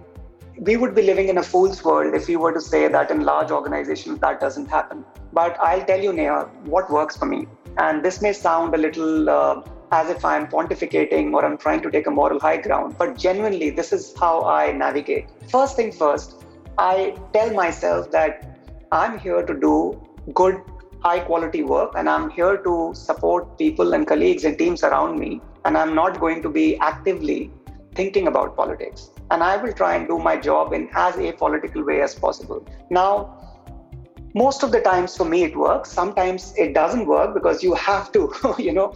we 0.67 0.77
would 0.77 0.93
be 0.93 1.01
living 1.01 1.27
in 1.27 1.39
a 1.39 1.43
fool's 1.43 1.83
world 1.83 2.13
if 2.13 2.27
we 2.27 2.35
were 2.35 2.53
to 2.53 2.61
say 2.61 2.87
that 2.87 3.09
in 3.09 3.21
large 3.21 3.49
organizations 3.49 4.19
that 4.19 4.39
doesn't 4.39 4.67
happen. 4.67 5.03
But 5.33 5.59
I'll 5.59 5.83
tell 5.83 5.99
you, 5.99 6.13
Neha, 6.13 6.41
what 6.65 6.91
works 6.91 7.17
for 7.17 7.25
me. 7.25 7.47
And 7.77 8.05
this 8.05 8.21
may 8.21 8.31
sound 8.31 8.75
a 8.75 8.77
little 8.77 9.27
uh, 9.27 9.63
as 9.91 10.11
if 10.11 10.23
I'm 10.23 10.45
pontificating 10.47 11.33
or 11.33 11.43
I'm 11.43 11.57
trying 11.57 11.81
to 11.81 11.89
take 11.89 12.05
a 12.05 12.11
moral 12.11 12.39
high 12.39 12.57
ground, 12.57 12.95
but 12.99 13.17
genuinely, 13.17 13.71
this 13.71 13.91
is 13.91 14.13
how 14.19 14.43
I 14.43 14.71
navigate. 14.71 15.29
First 15.49 15.75
thing 15.77 15.91
first, 15.91 16.45
I 16.77 17.17
tell 17.33 17.51
myself 17.53 18.11
that 18.11 18.59
I'm 18.91 19.17
here 19.17 19.43
to 19.43 19.59
do 19.59 19.99
good, 20.35 20.61
high 20.99 21.21
quality 21.21 21.63
work, 21.63 21.93
and 21.97 22.07
I'm 22.07 22.29
here 22.29 22.57
to 22.57 22.91
support 22.93 23.57
people 23.57 23.95
and 23.95 24.05
colleagues 24.05 24.43
and 24.43 24.59
teams 24.59 24.83
around 24.83 25.17
me. 25.19 25.41
And 25.65 25.75
I'm 25.75 25.95
not 25.95 26.19
going 26.19 26.43
to 26.43 26.49
be 26.49 26.77
actively 26.77 27.51
thinking 27.93 28.27
about 28.27 28.55
politics. 28.55 29.11
And 29.29 29.43
I 29.43 29.57
will 29.57 29.73
try 29.73 29.95
and 29.95 30.07
do 30.07 30.19
my 30.19 30.37
job 30.37 30.73
in 30.73 30.89
as 30.93 31.15
apolitical 31.15 31.85
way 31.85 32.01
as 32.01 32.15
possible. 32.15 32.65
Now, 32.89 33.37
most 34.33 34.63
of 34.63 34.71
the 34.71 34.79
times 34.79 35.15
for 35.15 35.25
me 35.25 35.43
it 35.43 35.57
works. 35.57 35.91
Sometimes 35.91 36.53
it 36.57 36.73
doesn't 36.73 37.05
work 37.05 37.33
because 37.33 37.61
you 37.61 37.73
have 37.73 38.11
to 38.13 38.31
you 38.57 38.71
know 38.71 38.93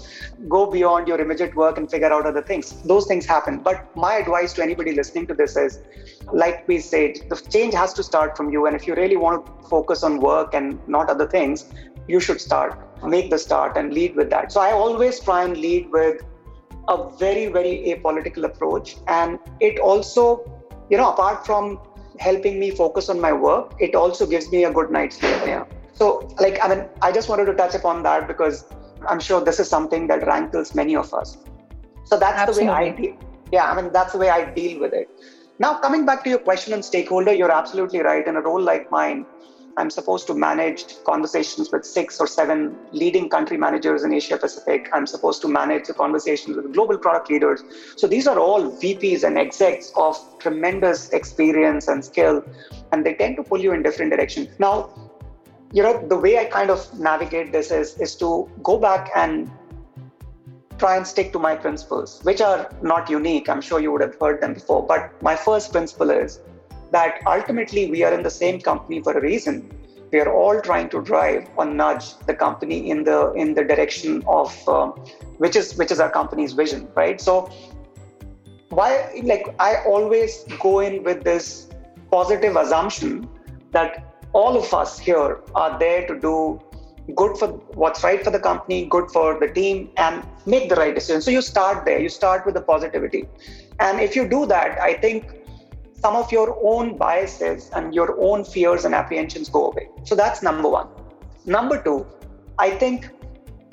go 0.47 0.69
beyond 0.71 1.07
your 1.07 1.19
immediate 1.19 1.55
work 1.55 1.77
and 1.77 1.89
figure 1.91 2.11
out 2.11 2.25
other 2.25 2.41
things. 2.41 2.81
Those 2.83 3.05
things 3.05 3.25
happen. 3.25 3.59
But 3.59 3.85
my 3.95 4.15
advice 4.15 4.53
to 4.53 4.63
anybody 4.63 4.93
listening 4.93 5.27
to 5.27 5.33
this 5.33 5.57
is 5.57 5.79
like 6.31 6.65
we 6.67 6.79
said 6.79 7.17
the 7.29 7.35
change 7.49 7.73
has 7.73 7.93
to 7.93 8.03
start 8.03 8.37
from 8.37 8.49
you. 8.49 8.65
And 8.65 8.75
if 8.75 8.87
you 8.87 8.95
really 8.95 9.17
want 9.17 9.45
to 9.45 9.67
focus 9.67 10.03
on 10.03 10.19
work 10.19 10.53
and 10.53 10.79
not 10.87 11.09
other 11.09 11.27
things 11.27 11.65
you 12.07 12.19
should 12.19 12.39
start. 12.39 12.79
Make 13.03 13.29
the 13.29 13.37
start 13.37 13.77
and 13.77 13.93
lead 13.93 14.15
with 14.15 14.29
that. 14.29 14.51
So 14.51 14.61
i 14.61 14.71
always 14.71 15.19
try 15.19 15.43
and 15.43 15.57
lead 15.57 15.89
with 15.91 16.21
a 16.87 17.09
very, 17.17 17.47
very 17.47 17.95
apolitical 17.95 18.45
approach. 18.45 18.97
And 19.07 19.39
it 19.59 19.79
also, 19.79 20.51
you 20.89 20.97
know, 20.97 21.11
apart 21.11 21.45
from 21.45 21.79
helping 22.19 22.59
me 22.59 22.71
focus 22.71 23.09
on 23.09 23.19
my 23.19 23.33
work, 23.33 23.73
it 23.79 23.95
also 23.95 24.25
gives 24.25 24.51
me 24.51 24.65
a 24.65 24.71
good 24.71 24.91
night's 24.91 25.17
sleep. 25.17 25.41
Yeah. 25.45 25.65
So, 25.93 26.27
like, 26.39 26.63
I 26.63 26.67
mean, 26.67 26.85
I 27.01 27.11
just 27.11 27.29
wanted 27.29 27.45
to 27.45 27.53
touch 27.53 27.73
upon 27.73 28.03
that 28.03 28.27
because 28.27 28.65
I'm 29.07 29.19
sure 29.19 29.43
this 29.43 29.59
is 29.59 29.69
something 29.69 30.07
that 30.07 30.25
rankles 30.27 30.75
many 30.75 30.95
of 30.95 31.13
us. 31.13 31.37
So 32.03 32.17
that's 32.17 32.37
Absolutely. 32.37 32.65
the 32.65 32.71
way 32.71 32.77
I 32.77 32.89
deal. 32.91 33.17
Yeah, 33.51 33.71
I 33.71 33.81
mean, 33.81 33.91
that's 33.93 34.11
the 34.11 34.17
way 34.17 34.29
I 34.29 34.51
deal 34.53 34.79
with 34.79 34.93
it. 34.93 35.09
Now, 35.57 35.79
coming 35.79 36.05
back 36.05 36.23
to 36.25 36.29
your 36.29 36.39
question 36.39 36.73
on 36.73 36.83
stakeholder, 36.83 37.33
you're 37.33 37.51
absolutely 37.51 37.99
right. 37.99 38.27
In 38.27 38.35
a 38.35 38.41
role 38.41 38.61
like 38.61 38.91
mine, 38.91 39.25
I'm 39.77 39.89
supposed 39.89 40.25
to 40.27 40.33
manage 40.33 41.03
conversations 41.03 41.69
with 41.71 41.85
six 41.85 42.19
or 42.19 42.27
seven 42.27 42.77
leading 42.91 43.29
country 43.29 43.57
managers 43.57 44.03
in 44.03 44.13
Asia 44.13 44.37
Pacific. 44.37 44.89
I'm 44.93 45.05
supposed 45.05 45.41
to 45.41 45.47
manage 45.49 45.87
the 45.87 45.93
conversations 45.93 46.55
with 46.55 46.73
global 46.73 46.97
product 46.97 47.29
leaders. 47.29 47.61
So 47.97 48.07
these 48.07 48.25
are 48.27 48.39
all 48.39 48.71
VPs 48.71 49.23
and 49.23 49.37
execs 49.37 49.91
of 49.97 50.17
tremendous 50.39 51.09
experience 51.09 51.89
and 51.89 52.03
skill, 52.05 52.43
and 52.91 53.05
they 53.05 53.15
tend 53.15 53.35
to 53.35 53.43
pull 53.43 53.59
you 53.59 53.73
in 53.73 53.83
different 53.83 54.11
directions. 54.11 54.47
Now, 54.59 54.89
you 55.73 55.83
know, 55.83 56.07
the 56.07 56.17
way 56.17 56.37
I 56.39 56.45
kind 56.45 56.69
of 56.69 56.97
navigate 56.97 57.51
this 57.51 57.69
is 57.71 57.97
is 57.99 58.15
to 58.17 58.49
go 58.63 58.77
back 58.77 59.11
and 59.15 59.51
try 60.77 60.95
and 60.95 61.05
stick 61.05 61.33
to 61.33 61.39
my 61.39 61.55
principles, 61.55 62.21
which 62.23 62.41
are 62.41 62.69
not 62.81 63.09
unique. 63.09 63.49
I'm 63.49 63.61
sure 63.61 63.79
you 63.79 63.91
would 63.91 64.01
have 64.01 64.15
heard 64.19 64.41
them 64.41 64.53
before. 64.53 64.85
But 64.85 65.21
my 65.21 65.35
first 65.35 65.71
principle 65.71 66.11
is 66.11 66.39
that 66.95 67.21
ultimately 67.27 67.83
we 67.91 68.03
are 68.07 68.13
in 68.17 68.23
the 68.23 68.35
same 68.41 68.59
company 68.61 69.01
for 69.01 69.13
a 69.17 69.21
reason. 69.21 69.55
We 70.11 70.19
are 70.23 70.31
all 70.31 70.61
trying 70.61 70.89
to 70.89 71.01
drive 71.01 71.47
or 71.57 71.65
nudge 71.65 72.17
the 72.27 72.33
company 72.33 72.89
in 72.89 73.03
the 73.03 73.19
in 73.43 73.53
the 73.53 73.63
direction 73.71 74.23
of 74.39 74.51
um, 74.75 74.91
which 75.43 75.55
is 75.61 75.75
which 75.79 75.91
is 75.95 75.99
our 75.99 76.11
company's 76.19 76.53
vision, 76.53 76.87
right? 76.95 77.19
So 77.27 77.51
why 78.69 78.89
like 79.31 79.47
I 79.59 79.71
always 79.93 80.45
go 80.59 80.79
in 80.79 81.03
with 81.03 81.23
this 81.23 81.67
positive 82.11 82.55
assumption 82.55 83.27
that 83.71 84.03
all 84.33 84.57
of 84.57 84.73
us 84.73 84.97
here 84.99 85.39
are 85.63 85.77
there 85.79 86.07
to 86.07 86.19
do 86.19 86.35
good 87.21 87.37
for 87.37 87.47
what's 87.81 88.03
right 88.03 88.23
for 88.23 88.31
the 88.31 88.39
company, 88.39 88.85
good 88.85 89.09
for 89.11 89.39
the 89.39 89.49
team, 89.57 89.89
and 89.97 90.23
make 90.45 90.69
the 90.69 90.75
right 90.75 90.95
decision. 90.95 91.21
So 91.21 91.31
you 91.31 91.41
start 91.41 91.85
there, 91.85 91.99
you 91.99 92.09
start 92.09 92.45
with 92.45 92.55
the 92.55 92.61
positivity. 92.61 93.25
And 93.79 93.99
if 93.99 94.15
you 94.15 94.27
do 94.27 94.45
that, 94.47 94.79
I 94.79 94.93
think 94.93 95.44
some 96.01 96.15
of 96.15 96.31
your 96.31 96.57
own 96.63 96.97
biases 96.97 97.69
and 97.75 97.93
your 97.93 98.19
own 98.21 98.43
fears 98.43 98.85
and 98.85 98.93
apprehensions 98.93 99.49
go 99.49 99.71
away. 99.71 99.89
So 100.03 100.15
that's 100.15 100.43
number 100.43 100.69
one. 100.69 100.87
Number 101.45 101.81
two, 101.81 102.05
I 102.59 102.71
think, 102.71 103.09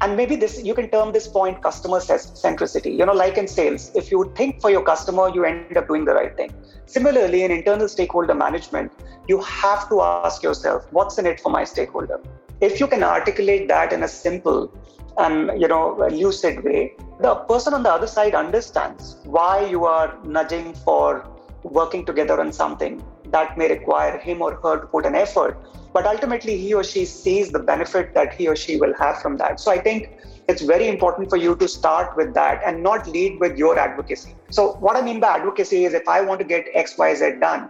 and 0.01 0.17
maybe 0.17 0.37
this 0.37 0.63
you 0.63 0.75
can 0.75 0.91
term 0.91 1.13
this 1.13 1.29
point 1.29 1.63
customer 1.63 1.99
centricity. 1.99 2.97
You 2.99 3.07
know, 3.07 3.13
like 3.13 3.39
in 3.39 3.47
sales, 3.47 3.91
if 3.95 4.11
you 4.11 4.33
think 4.35 4.61
for 4.61 4.71
your 4.71 4.83
customer, 4.83 5.31
you 5.35 5.45
end 5.45 5.77
up 5.77 5.89
doing 5.89 6.05
the 6.05 6.15
right 6.15 6.37
thing. 6.37 6.53
Similarly, 6.87 7.45
in 7.45 7.51
internal 7.51 7.89
stakeholder 7.89 8.35
management, 8.35 8.93
you 9.29 9.41
have 9.41 9.89
to 9.89 10.03
ask 10.03 10.43
yourself, 10.43 10.87
what's 10.91 11.19
in 11.19 11.27
it 11.27 11.41
for 11.41 11.51
my 11.51 11.65
stakeholder? 11.65 12.21
if 12.63 12.79
you 12.79 12.87
can 12.87 13.03
articulate 13.03 13.67
that 13.69 13.93
in 13.93 14.05
a 14.05 14.09
simple 14.09 14.73
and 15.19 15.61
you 15.61 15.69
know 15.73 15.85
lucid 16.23 16.63
way 16.65 16.95
the 17.21 17.35
person 17.51 17.75
on 17.75 17.83
the 17.83 17.93
other 17.97 18.07
side 18.07 18.35
understands 18.35 19.17
why 19.25 19.55
you 19.73 19.85
are 19.85 20.17
nudging 20.37 20.73
for 20.85 21.09
working 21.65 22.05
together 22.05 22.41
on 22.41 22.53
something 22.53 23.03
that 23.27 23.57
may 23.57 23.69
require 23.69 24.19
him 24.19 24.43
or 24.43 24.55
her 24.63 24.81
to 24.81 24.87
put 24.87 25.07
an 25.07 25.15
effort 25.15 25.59
but 25.93 26.07
ultimately 26.07 26.57
he 26.57 26.73
or 26.75 26.83
she 26.83 27.05
sees 27.05 27.51
the 27.51 27.59
benefit 27.59 28.15
that 28.15 28.35
he 28.35 28.49
or 28.49 28.57
she 28.57 28.77
will 28.77 28.95
have 28.95 29.19
from 29.21 29.37
that 29.37 29.61
so 29.61 29.71
i 29.71 29.79
think 29.79 30.11
it's 30.49 30.63
very 30.63 30.89
important 30.89 31.31
for 31.31 31.37
you 31.37 31.55
to 31.57 31.69
start 31.69 32.17
with 32.17 32.35
that 32.35 32.61
and 32.67 32.83
not 32.83 33.07
lead 33.07 33.39
with 33.41 33.57
your 33.57 33.79
advocacy 33.79 34.35
so 34.51 34.73
what 34.87 34.97
i 34.97 35.03
mean 35.03 35.21
by 35.21 35.29
advocacy 35.29 35.85
is 35.85 35.95
if 35.95 36.09
i 36.09 36.21
want 36.21 36.41
to 36.41 36.47
get 36.47 36.67
xyz 36.75 37.41
done 37.41 37.69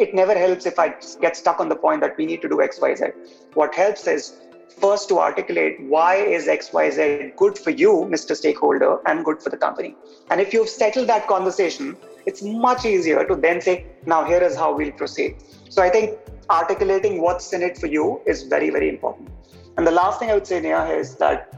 it 0.00 0.14
never 0.14 0.34
helps 0.36 0.66
if 0.66 0.78
I 0.78 0.94
get 1.20 1.36
stuck 1.36 1.60
on 1.60 1.68
the 1.68 1.76
point 1.76 2.00
that 2.00 2.16
we 2.16 2.24
need 2.24 2.40
to 2.42 2.48
do 2.48 2.56
XYZ. 2.56 3.12
What 3.54 3.74
helps 3.74 4.06
is 4.06 4.32
first 4.78 5.08
to 5.08 5.18
articulate 5.18 5.80
why 5.82 6.16
is 6.16 6.46
XYZ 6.46 7.36
good 7.36 7.58
for 7.58 7.70
you, 7.70 8.08
Mr. 8.10 8.36
Stakeholder, 8.36 8.98
and 9.06 9.24
good 9.24 9.42
for 9.42 9.50
the 9.50 9.56
company. 9.56 9.94
And 10.30 10.40
if 10.40 10.52
you've 10.52 10.68
settled 10.68 11.08
that 11.08 11.26
conversation, 11.26 11.96
it's 12.26 12.42
much 12.42 12.84
easier 12.84 13.26
to 13.26 13.34
then 13.34 13.60
say, 13.60 13.86
now 14.06 14.24
here 14.24 14.42
is 14.42 14.56
how 14.56 14.76
we'll 14.76 14.92
proceed. 14.92 15.36
So 15.68 15.82
I 15.82 15.90
think 15.90 16.18
articulating 16.48 17.20
what's 17.20 17.52
in 17.52 17.62
it 17.62 17.78
for 17.78 17.86
you 17.86 18.20
is 18.26 18.44
very, 18.44 18.70
very 18.70 18.88
important. 18.88 19.28
And 19.76 19.86
the 19.86 19.90
last 19.90 20.18
thing 20.18 20.30
I 20.30 20.34
would 20.34 20.46
say, 20.46 20.60
Neha, 20.60 20.92
is 20.94 21.16
that, 21.16 21.54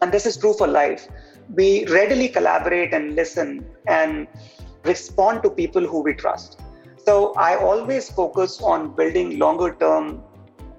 and 0.00 0.10
this 0.10 0.26
is 0.26 0.36
true 0.36 0.54
for 0.54 0.66
life, 0.66 1.08
we 1.54 1.84
readily 1.86 2.28
collaborate 2.28 2.94
and 2.94 3.14
listen 3.14 3.66
and 3.86 4.26
respond 4.84 5.42
to 5.42 5.50
people 5.50 5.86
who 5.86 6.02
we 6.02 6.14
trust. 6.14 6.60
So 7.04 7.34
I 7.34 7.56
always 7.56 8.10
focus 8.10 8.60
on 8.62 8.94
building 8.94 9.38
longer 9.38 9.74
term 9.78 10.22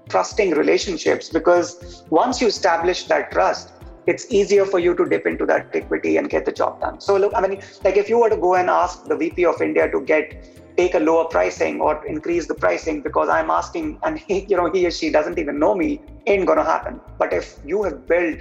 trusting 0.08 0.52
relationships 0.52 1.28
because 1.28 2.04
once 2.10 2.40
you 2.40 2.46
establish 2.46 3.04
that 3.04 3.30
trust, 3.30 3.72
it's 4.06 4.30
easier 4.30 4.66
for 4.66 4.78
you 4.78 4.94
to 4.94 5.04
dip 5.06 5.26
into 5.26 5.46
that 5.46 5.68
equity 5.72 6.16
and 6.16 6.28
get 6.28 6.44
the 6.44 6.52
job 6.52 6.80
done. 6.80 7.00
So 7.00 7.16
look, 7.16 7.32
I 7.34 7.46
mean, 7.46 7.62
like 7.84 7.96
if 7.96 8.08
you 8.08 8.18
were 8.18 8.28
to 8.28 8.36
go 8.36 8.54
and 8.54 8.68
ask 8.68 9.04
the 9.04 9.16
VP 9.16 9.46
of 9.46 9.60
India 9.62 9.90
to 9.90 10.00
get 10.02 10.34
take 10.76 10.94
a 10.94 10.98
lower 10.98 11.24
pricing 11.26 11.80
or 11.80 12.04
increase 12.04 12.48
the 12.48 12.54
pricing 12.54 13.00
because 13.00 13.28
I'm 13.28 13.50
asking 13.50 13.98
and 14.02 14.18
he, 14.18 14.44
you 14.48 14.56
know, 14.56 14.70
he 14.72 14.86
or 14.86 14.90
she 14.90 15.10
doesn't 15.10 15.38
even 15.38 15.58
know 15.58 15.74
me, 15.74 16.00
ain't 16.26 16.46
gonna 16.46 16.64
happen. 16.64 17.00
But 17.18 17.32
if 17.32 17.58
you 17.64 17.84
have 17.84 18.06
built 18.06 18.40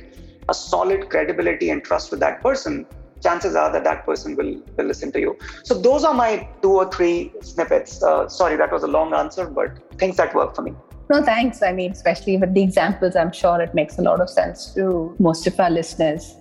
a 0.50 0.54
solid 0.54 1.10
credibility 1.10 1.70
and 1.70 1.84
trust 1.84 2.12
with 2.12 2.20
that 2.22 2.42
person, 2.42 2.86
chances 3.22 3.56
are 3.56 3.72
that 3.72 3.84
that 3.84 4.06
person 4.06 4.36
will, 4.36 4.62
will 4.78 4.86
listen 4.86 5.12
to 5.14 5.20
you. 5.20 5.38
So 5.64 5.80
those 5.80 6.04
are 6.04 6.14
my 6.14 6.50
two 6.62 6.74
or 6.74 6.90
three 6.92 7.32
snippets. 7.42 8.04
Uh, 8.04 8.28
sorry, 8.28 8.58
that 8.58 8.72
was 8.72 8.84
a 8.84 8.88
long 8.88 9.14
answer, 9.14 9.46
but 9.50 9.70
things 9.98 10.18
that 10.18 10.36
work 10.36 10.56
for 10.56 10.64
me. 10.64 10.74
No, 11.10 11.22
thanks. 11.22 11.62
I 11.62 11.74
mean, 11.74 11.92
especially 11.92 12.38
with 12.38 12.54
the 12.54 12.64
examples, 12.64 13.16
I'm 13.16 13.32
sure 13.32 13.62
it 13.62 13.74
makes 13.74 13.98
a 13.98 14.02
lot 14.02 14.22
of 14.22 14.30
sense 14.30 14.74
to 14.74 15.16
most 15.20 15.46
of 15.48 15.60
our 15.60 15.70
listeners. 15.70 16.36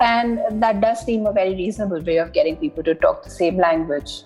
And 0.00 0.40
that 0.62 0.80
does 0.80 1.04
seem 1.04 1.26
a 1.26 1.32
very 1.32 1.54
reasonable 1.54 2.00
way 2.00 2.18
of 2.18 2.32
getting 2.32 2.56
people 2.56 2.82
to 2.84 2.94
talk 2.94 3.22
the 3.22 3.30
same 3.30 3.56
language. 3.56 4.24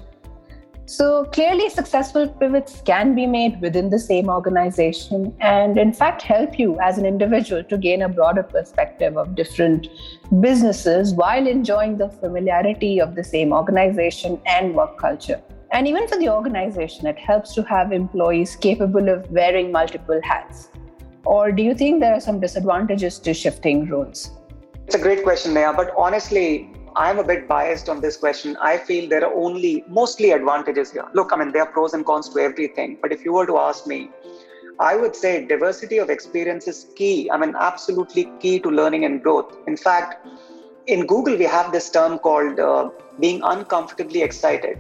So 0.89 1.25
clearly, 1.25 1.69
successful 1.69 2.29
pivots 2.29 2.81
can 2.85 3.15
be 3.17 3.27
made 3.27 3.61
within 3.61 3.91
the 3.91 3.99
same 3.99 4.29
organization 4.29 5.37
and, 5.41 5.77
in 5.77 5.93
fact, 5.93 6.23
help 6.23 6.61
you 6.61 6.79
as 6.79 6.97
an 6.97 7.05
individual 7.05 7.65
to 7.65 7.77
gain 7.77 8.03
a 8.03 8.09
broader 8.09 8.45
perspective 8.45 9.19
of 9.19 9.35
different 9.35 9.89
businesses 10.41 11.13
while 11.13 11.45
enjoying 11.45 11.99
the 11.99 12.09
familiarity 12.09 13.01
of 13.01 13.17
the 13.17 13.25
same 13.25 13.53
organization 13.53 14.41
and 14.47 14.77
work 14.77 14.97
culture. 14.97 15.43
And 15.77 15.87
even 15.87 16.09
for 16.09 16.17
the 16.17 16.31
organization, 16.31 17.07
it 17.07 17.19
helps 17.19 17.53
to 17.53 17.63
have 17.65 17.93
employees 17.93 18.57
capable 18.57 19.11
of 19.11 19.31
wearing 19.31 19.71
multiple 19.71 20.19
hats. 20.23 20.71
Or 21.27 21.53
do 21.53 21.63
you 21.63 21.75
think 21.75 22.01
there 22.01 22.15
are 22.15 22.21
some 22.21 22.41
disadvantages 22.41 23.19
to 23.19 23.35
shifting 23.35 23.87
roles? 23.87 24.31
It's 24.87 24.95
a 24.95 24.99
great 24.99 25.23
question, 25.23 25.53
Neha. 25.53 25.75
But 25.75 25.93
honestly, 25.95 26.71
I'm 26.97 27.19
a 27.19 27.25
bit 27.25 27.47
biased 27.47 27.91
on 27.91 28.01
this 28.01 28.17
question. 28.17 28.57
I 28.59 28.79
feel 28.79 29.07
there 29.07 29.23
are 29.23 29.35
only 29.35 29.85
mostly 29.87 30.31
advantages 30.31 30.93
here. 30.93 31.05
Look, 31.13 31.31
I 31.31 31.37
mean, 31.37 31.53
there 31.53 31.65
are 31.65 31.71
pros 31.71 31.93
and 31.93 32.07
cons 32.07 32.31
to 32.31 32.41
everything. 32.41 32.97
But 33.03 33.13
if 33.13 33.23
you 33.23 33.35
were 33.35 33.45
to 33.45 33.59
ask 33.59 33.87
me, 33.87 34.09
I 34.81 34.97
would 34.97 35.15
say 35.15 35.45
diversity 35.45 35.99
of 35.99 36.09
experience 36.09 36.67
is 36.67 36.87
key. 36.97 37.31
I 37.31 37.37
mean, 37.37 37.55
absolutely 37.55 38.33
key 38.41 38.61
to 38.61 38.71
learning 38.71 39.05
and 39.05 39.23
growth. 39.23 39.55
In 39.67 39.77
fact, 39.77 40.27
in 40.87 41.07
Google, 41.07 41.37
we 41.37 41.45
have 41.45 41.71
this 41.71 41.91
term 41.91 42.19
called 42.19 42.59
uh, 42.59 42.89
being 43.21 43.43
uncomfortably 43.45 44.23
excited. 44.23 44.79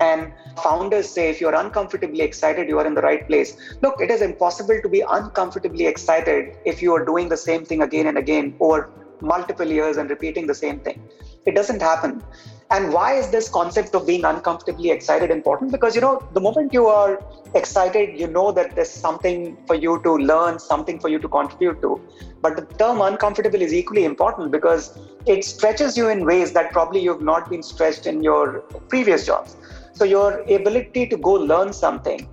And 0.00 0.32
founders 0.62 1.08
say 1.08 1.30
if 1.30 1.40
you're 1.40 1.54
uncomfortably 1.54 2.22
excited, 2.22 2.68
you 2.68 2.78
are 2.78 2.86
in 2.86 2.94
the 2.94 3.02
right 3.02 3.26
place. 3.26 3.56
Look, 3.82 4.00
it 4.00 4.10
is 4.10 4.22
impossible 4.22 4.80
to 4.82 4.88
be 4.88 5.02
uncomfortably 5.08 5.86
excited 5.86 6.56
if 6.64 6.82
you 6.82 6.94
are 6.94 7.04
doing 7.04 7.28
the 7.28 7.36
same 7.36 7.64
thing 7.64 7.82
again 7.82 8.06
and 8.06 8.18
again 8.18 8.54
over 8.60 8.90
multiple 9.20 9.66
years 9.66 9.96
and 9.96 10.10
repeating 10.10 10.46
the 10.46 10.54
same 10.54 10.80
thing. 10.80 11.00
It 11.46 11.54
doesn't 11.54 11.80
happen. 11.80 12.22
And 12.70 12.90
why 12.90 13.14
is 13.16 13.30
this 13.30 13.50
concept 13.50 13.94
of 13.94 14.06
being 14.06 14.24
uncomfortably 14.24 14.90
excited 14.90 15.30
important? 15.30 15.72
Because, 15.72 15.94
you 15.94 16.00
know, 16.00 16.22
the 16.32 16.40
moment 16.40 16.72
you 16.72 16.86
are 16.86 17.20
excited, 17.54 18.18
you 18.18 18.26
know 18.26 18.50
that 18.52 18.74
there's 18.74 18.90
something 18.90 19.58
for 19.66 19.74
you 19.74 20.00
to 20.04 20.14
learn, 20.14 20.58
something 20.58 20.98
for 20.98 21.10
you 21.10 21.18
to 21.18 21.28
contribute 21.28 21.82
to. 21.82 22.00
But 22.40 22.56
the 22.56 22.64
term 22.76 23.02
uncomfortable 23.02 23.60
is 23.60 23.74
equally 23.74 24.04
important 24.04 24.52
because 24.52 24.98
it 25.26 25.44
stretches 25.44 25.98
you 25.98 26.08
in 26.08 26.24
ways 26.24 26.52
that 26.54 26.72
probably 26.72 27.00
you've 27.00 27.20
not 27.20 27.50
been 27.50 27.62
stretched 27.62 28.06
in 28.06 28.22
your 28.22 28.60
previous 28.88 29.26
jobs. 29.26 29.56
So, 29.92 30.04
your 30.04 30.40
ability 30.42 31.06
to 31.06 31.16
go 31.16 31.32
learn 31.32 31.72
something 31.72 32.28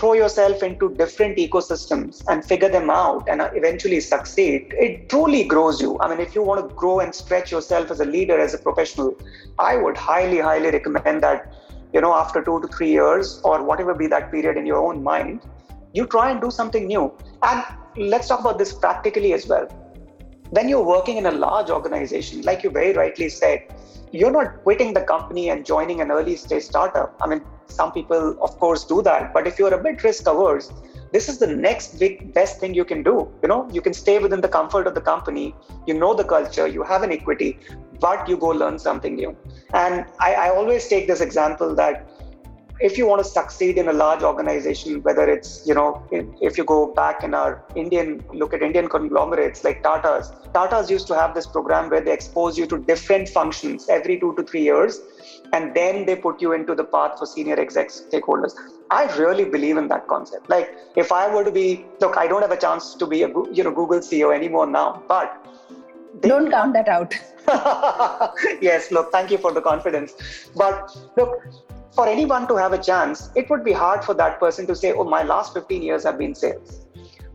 throw 0.00 0.14
yourself 0.14 0.62
into 0.62 0.94
different 0.94 1.36
ecosystems 1.36 2.24
and 2.28 2.42
figure 2.42 2.70
them 2.70 2.88
out 2.88 3.28
and 3.28 3.42
eventually 3.54 4.00
succeed, 4.00 4.72
it 4.78 5.10
truly 5.10 5.44
grows 5.44 5.78
you. 5.78 5.98
I 6.00 6.08
mean, 6.08 6.20
if 6.20 6.34
you 6.34 6.42
want 6.42 6.66
to 6.66 6.74
grow 6.74 7.00
and 7.00 7.14
stretch 7.14 7.52
yourself 7.52 7.90
as 7.90 8.00
a 8.00 8.06
leader, 8.06 8.40
as 8.40 8.54
a 8.54 8.58
professional, 8.58 9.14
I 9.58 9.76
would 9.76 9.98
highly, 9.98 10.38
highly 10.38 10.70
recommend 10.70 11.22
that, 11.22 11.52
you 11.92 12.00
know, 12.00 12.14
after 12.14 12.42
two 12.42 12.62
to 12.62 12.68
three 12.68 12.90
years 12.90 13.42
or 13.44 13.62
whatever 13.62 13.92
be 13.92 14.06
that 14.06 14.30
period 14.30 14.56
in 14.56 14.64
your 14.64 14.78
own 14.78 15.02
mind, 15.02 15.42
you 15.92 16.06
try 16.06 16.30
and 16.30 16.40
do 16.40 16.50
something 16.50 16.86
new. 16.86 17.12
And 17.42 17.62
let's 17.98 18.26
talk 18.26 18.40
about 18.40 18.56
this 18.58 18.72
practically 18.72 19.34
as 19.34 19.46
well. 19.46 19.68
When 20.50 20.68
you're 20.68 20.84
working 20.84 21.16
in 21.16 21.26
a 21.26 21.30
large 21.30 21.70
organization, 21.70 22.42
like 22.42 22.64
you 22.64 22.70
very 22.70 22.92
rightly 22.92 23.28
said, 23.28 23.72
you're 24.10 24.32
not 24.32 24.64
quitting 24.64 24.92
the 24.92 25.02
company 25.02 25.50
and 25.50 25.64
joining 25.64 26.00
an 26.00 26.10
early 26.10 26.34
stage 26.34 26.64
startup. 26.64 27.16
I 27.22 27.28
mean, 27.28 27.42
some 27.68 27.92
people, 27.92 28.36
of 28.42 28.58
course, 28.58 28.84
do 28.84 29.00
that. 29.02 29.32
But 29.32 29.46
if 29.46 29.60
you're 29.60 29.72
a 29.72 29.80
bit 29.80 30.02
risk 30.02 30.26
averse, 30.26 30.72
this 31.12 31.28
is 31.28 31.38
the 31.38 31.46
next 31.46 32.00
big 32.00 32.34
best 32.34 32.58
thing 32.58 32.74
you 32.74 32.84
can 32.84 33.04
do. 33.04 33.30
You 33.42 33.48
know, 33.48 33.68
you 33.70 33.80
can 33.80 33.92
stay 33.92 34.18
within 34.18 34.40
the 34.40 34.48
comfort 34.48 34.88
of 34.88 34.96
the 34.96 35.00
company. 35.00 35.54
You 35.86 35.94
know 35.94 36.14
the 36.14 36.24
culture. 36.24 36.66
You 36.66 36.82
have 36.82 37.04
an 37.04 37.12
equity, 37.12 37.60
but 38.00 38.28
you 38.28 38.36
go 38.36 38.48
learn 38.48 38.80
something 38.80 39.14
new. 39.14 39.36
And 39.72 40.04
I, 40.18 40.34
I 40.34 40.50
always 40.50 40.88
take 40.88 41.06
this 41.06 41.20
example 41.20 41.76
that 41.76 42.10
if 42.80 42.96
you 42.96 43.06
want 43.06 43.22
to 43.22 43.28
succeed 43.28 43.76
in 43.76 43.88
a 43.88 43.92
large 43.92 44.22
organization, 44.22 45.02
whether 45.02 45.28
it's, 45.28 45.66
you 45.66 45.74
know, 45.74 46.02
if 46.10 46.56
you 46.56 46.64
go 46.64 46.92
back 46.94 47.22
in 47.22 47.34
our 47.34 47.62
Indian, 47.74 48.24
look 48.32 48.54
at 48.54 48.62
Indian 48.62 48.88
conglomerates 48.88 49.64
like 49.64 49.82
Tata's, 49.82 50.32
Tata's 50.54 50.90
used 50.90 51.06
to 51.08 51.14
have 51.14 51.34
this 51.34 51.46
program 51.46 51.90
where 51.90 52.00
they 52.00 52.12
expose 52.12 52.56
you 52.56 52.66
to 52.66 52.78
different 52.78 53.28
functions 53.28 53.88
every 53.88 54.18
two 54.18 54.34
to 54.36 54.42
three 54.42 54.62
years, 54.62 55.00
and 55.52 55.74
then 55.74 56.06
they 56.06 56.16
put 56.16 56.40
you 56.40 56.52
into 56.52 56.74
the 56.74 56.84
path 56.84 57.18
for 57.18 57.26
senior 57.26 57.60
exec 57.60 57.88
stakeholders. 57.88 58.54
I 58.90 59.14
really 59.18 59.44
believe 59.44 59.76
in 59.76 59.88
that 59.88 60.08
concept. 60.08 60.48
Like, 60.48 60.74
if 60.96 61.12
I 61.12 61.32
were 61.32 61.44
to 61.44 61.52
be, 61.52 61.84
look, 62.00 62.16
I 62.16 62.26
don't 62.26 62.42
have 62.42 62.52
a 62.52 62.56
chance 62.56 62.94
to 62.94 63.06
be 63.06 63.22
a, 63.22 63.28
you 63.52 63.62
know, 63.62 63.70
Google 63.70 64.00
CEO 64.00 64.34
anymore 64.34 64.66
now, 64.66 65.02
but 65.06 65.46
they, 66.22 66.28
don't 66.28 66.50
count 66.50 66.72
that 66.72 66.88
out. 66.88 67.14
yes, 68.62 68.90
look, 68.90 69.12
thank 69.12 69.30
you 69.30 69.38
for 69.38 69.52
the 69.52 69.60
confidence. 69.60 70.14
But 70.56 70.96
look, 71.16 71.42
for 71.92 72.08
anyone 72.08 72.46
to 72.48 72.56
have 72.56 72.72
a 72.72 72.78
chance, 72.78 73.30
it 73.34 73.50
would 73.50 73.64
be 73.64 73.72
hard 73.72 74.04
for 74.04 74.14
that 74.14 74.38
person 74.38 74.66
to 74.66 74.76
say, 74.76 74.92
oh, 74.92 75.04
my 75.04 75.22
last 75.22 75.54
15 75.54 75.82
years 75.82 76.04
have 76.04 76.18
been 76.18 76.34
sales. 76.34 76.86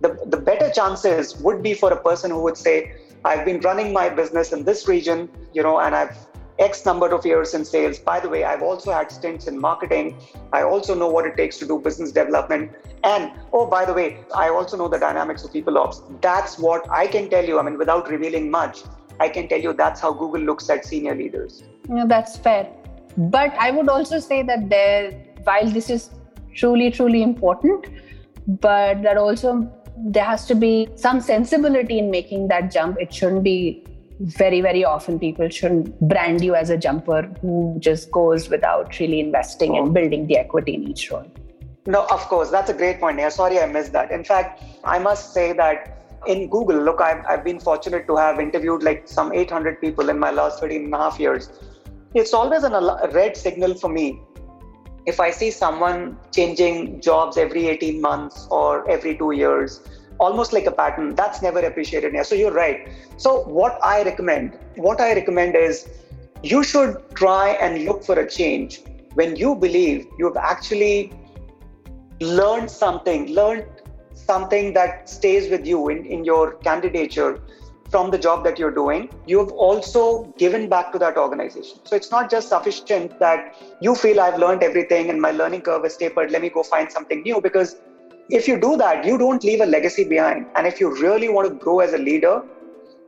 The, 0.02 0.20
the 0.28 0.38
better 0.38 0.70
chances 0.70 1.38
would 1.38 1.62
be 1.64 1.74
for 1.74 1.92
a 1.92 2.02
person 2.02 2.32
who 2.32 2.42
would 2.44 2.58
say, 2.58 2.96
I've 3.24 3.44
been 3.44 3.60
running 3.62 3.92
my 3.92 4.10
business 4.10 4.54
in 4.54 4.64
this 4.64 4.88
region, 4.88 5.30
you 5.54 5.64
know, 5.64 5.80
and 5.80 5.96
I've 5.96 6.16
X 6.58 6.86
number 6.86 7.14
of 7.14 7.26
years 7.26 7.54
in 7.54 7.66
sales. 7.66 8.00
By 8.00 8.20
the 8.20 8.30
way, 8.30 8.46
I've 8.46 8.62
also 8.62 8.94
had 8.94 9.12
stints 9.12 9.48
in 9.48 9.60
marketing. 9.60 10.18
I 10.54 10.64
also 10.64 10.96
know 10.96 11.10
what 11.10 11.26
it 11.26 11.36
takes 11.36 11.58
to 11.58 11.68
do 11.68 11.80
business 11.80 12.12
development. 12.12 12.72
And 13.04 13.32
oh, 13.52 13.68
by 13.68 13.84
the 13.84 13.94
way, 13.94 14.20
I 14.34 14.50
also 14.50 14.78
know 14.78 14.88
the 14.88 15.00
dynamics 15.00 15.44
of 15.44 15.52
people 15.52 15.78
ops. 15.78 16.02
That's 16.22 16.58
what 16.58 16.90
I 16.90 17.08
can 17.08 17.30
tell 17.30 17.44
you. 17.44 17.60
I 17.60 17.64
mean, 17.64 17.78
without 17.78 18.10
revealing 18.10 18.50
much, 18.50 18.84
I 19.20 19.28
can 19.28 19.50
tell 19.50 19.60
you 19.60 19.74
that's 19.74 20.00
how 20.00 20.14
Google 20.14 20.42
looks 20.42 20.70
at 20.70 20.86
senior 20.86 21.16
leaders. 21.16 21.64
Yeah, 21.90 22.06
that's 22.08 22.38
fair. 22.38 22.72
But 23.18 23.54
I 23.60 23.72
would 23.72 23.90
also 23.90 24.20
say 24.20 24.44
that 24.44 24.70
there, 24.70 25.12
while 25.44 25.70
this 25.70 25.90
is 25.90 26.10
truly, 26.54 26.92
truly 26.92 27.22
important, 27.22 27.88
but 28.48 29.02
that 29.04 29.18
also 29.18 29.72
there 29.98 30.26
has 30.26 30.46
to 30.48 30.56
be 30.56 30.90
some 30.96 31.22
sensibility 31.22 32.00
in 32.00 32.12
making 32.12 32.50
that 32.50 32.72
jump. 32.72 32.98
It 33.00 33.14
shouldn't 33.14 33.44
be 33.44 33.84
very, 34.20 34.62
very 34.62 34.84
often 34.86 35.20
people 35.20 35.50
shouldn't 35.50 36.00
brand 36.08 36.44
you 36.44 36.56
as 36.56 36.70
a 36.70 36.78
jumper 36.78 37.24
who 37.42 37.78
just 37.80 38.12
goes 38.12 38.50
without 38.50 38.98
really 39.00 39.20
investing 39.20 39.78
and 39.78 39.94
building 39.94 40.28
the 40.28 40.38
equity 40.38 40.76
in 40.76 40.84
each 40.84 41.12
role. 41.12 41.30
No, 41.86 42.06
of 42.06 42.22
course. 42.22 42.50
That's 42.50 42.70
a 42.70 42.74
great 42.74 43.00
point. 43.00 43.20
Yeah, 43.20 43.30
sorry 43.30 43.60
I 43.60 43.66
missed 43.66 43.92
that. 43.94 44.12
In 44.12 44.24
fact, 44.24 44.64
I 44.84 45.00
must 45.00 45.34
say 45.34 45.54
that 45.54 46.02
in 46.28 46.50
Google, 46.50 46.82
look, 46.82 47.02
I've, 47.02 47.24
I've 47.26 47.44
been 47.44 47.60
fortunate 47.60 48.08
to 48.08 48.16
have 48.16 48.40
interviewed 48.40 48.84
like 48.84 49.08
some 49.08 49.34
800 49.34 49.80
people 49.82 50.10
in 50.10 50.18
my 50.18 50.32
last 50.32 50.60
13 50.60 50.86
and 50.86 50.94
a 50.94 50.98
half 50.98 51.20
years. 51.20 51.50
It's 52.16 52.34
always 52.34 52.64
a 52.64 53.10
red 53.14 53.38
signal 53.38 53.76
for 53.76 53.90
me 53.90 54.22
if 55.06 55.20
I 55.20 55.30
see 55.32 55.52
someone 55.52 56.18
changing 56.32 57.02
jobs 57.02 57.38
every 57.38 57.68
18 57.68 58.02
months 58.02 58.48
or 58.50 58.90
every 58.90 59.18
two 59.18 59.32
years, 59.32 59.82
almost 60.20 60.52
like 60.52 60.66
a 60.66 60.72
pattern, 60.72 61.14
that's 61.16 61.42
never 61.42 61.60
appreciated. 61.60 62.14
Yeah. 62.14 62.24
So 62.24 62.36
you're 62.36 62.54
right. 62.54 62.90
So 63.18 63.44
what 63.44 63.78
I 63.84 64.04
recommend, 64.04 64.58
what 64.76 65.00
I 65.00 65.14
recommend 65.14 65.56
is 65.56 65.88
you 66.42 66.64
should 66.64 66.98
try 67.14 67.50
and 67.50 67.86
look 67.86 68.04
for 68.04 68.20
a 68.20 68.30
change 68.30 68.82
when 69.14 69.36
you 69.36 69.56
believe 69.56 70.08
you've 70.18 70.38
actually 70.38 71.14
learned 72.20 72.72
something, 72.72 73.34
learned 73.34 73.66
something 74.14 74.74
that 74.74 75.10
stays 75.10 75.50
with 75.52 75.68
you 75.68 75.90
in, 75.90 76.06
in 76.06 76.26
your 76.26 76.54
candidature 76.56 77.42
from 77.96 78.12
the 78.12 78.18
job 78.18 78.44
that 78.44 78.60
you're 78.60 78.78
doing, 78.78 79.04
you've 79.26 79.52
also 79.66 80.26
given 80.38 80.68
back 80.68 80.92
to 80.92 81.00
that 81.00 81.18
organization. 81.18 81.80
So 81.86 81.96
it's 81.96 82.12
not 82.12 82.30
just 82.30 82.50
sufficient 82.50 83.18
that 83.20 83.56
you 83.80 83.96
feel 83.96 84.20
I've 84.20 84.38
learned 84.38 84.64
everything 84.64 85.10
and 85.10 85.22
my 85.22 85.32
learning 85.32 85.62
curve 85.62 85.86
is 85.86 85.96
tapered, 85.96 86.30
let 86.30 86.42
me 86.42 86.50
go 86.50 86.62
find 86.64 86.92
something 86.92 87.22
new. 87.24 87.40
Because 87.40 87.78
if 88.30 88.50
you 88.50 88.60
do 88.60 88.76
that, 88.76 89.06
you 89.06 89.18
don't 89.18 89.42
leave 89.46 89.62
a 89.62 89.66
legacy 89.66 90.04
behind. 90.04 90.46
And 90.56 90.68
if 90.68 90.82
you 90.82 90.90
really 91.02 91.30
want 91.30 91.48
to 91.48 91.56
grow 91.56 91.80
as 91.80 91.94
a 91.94 91.98
leader, 91.98 92.42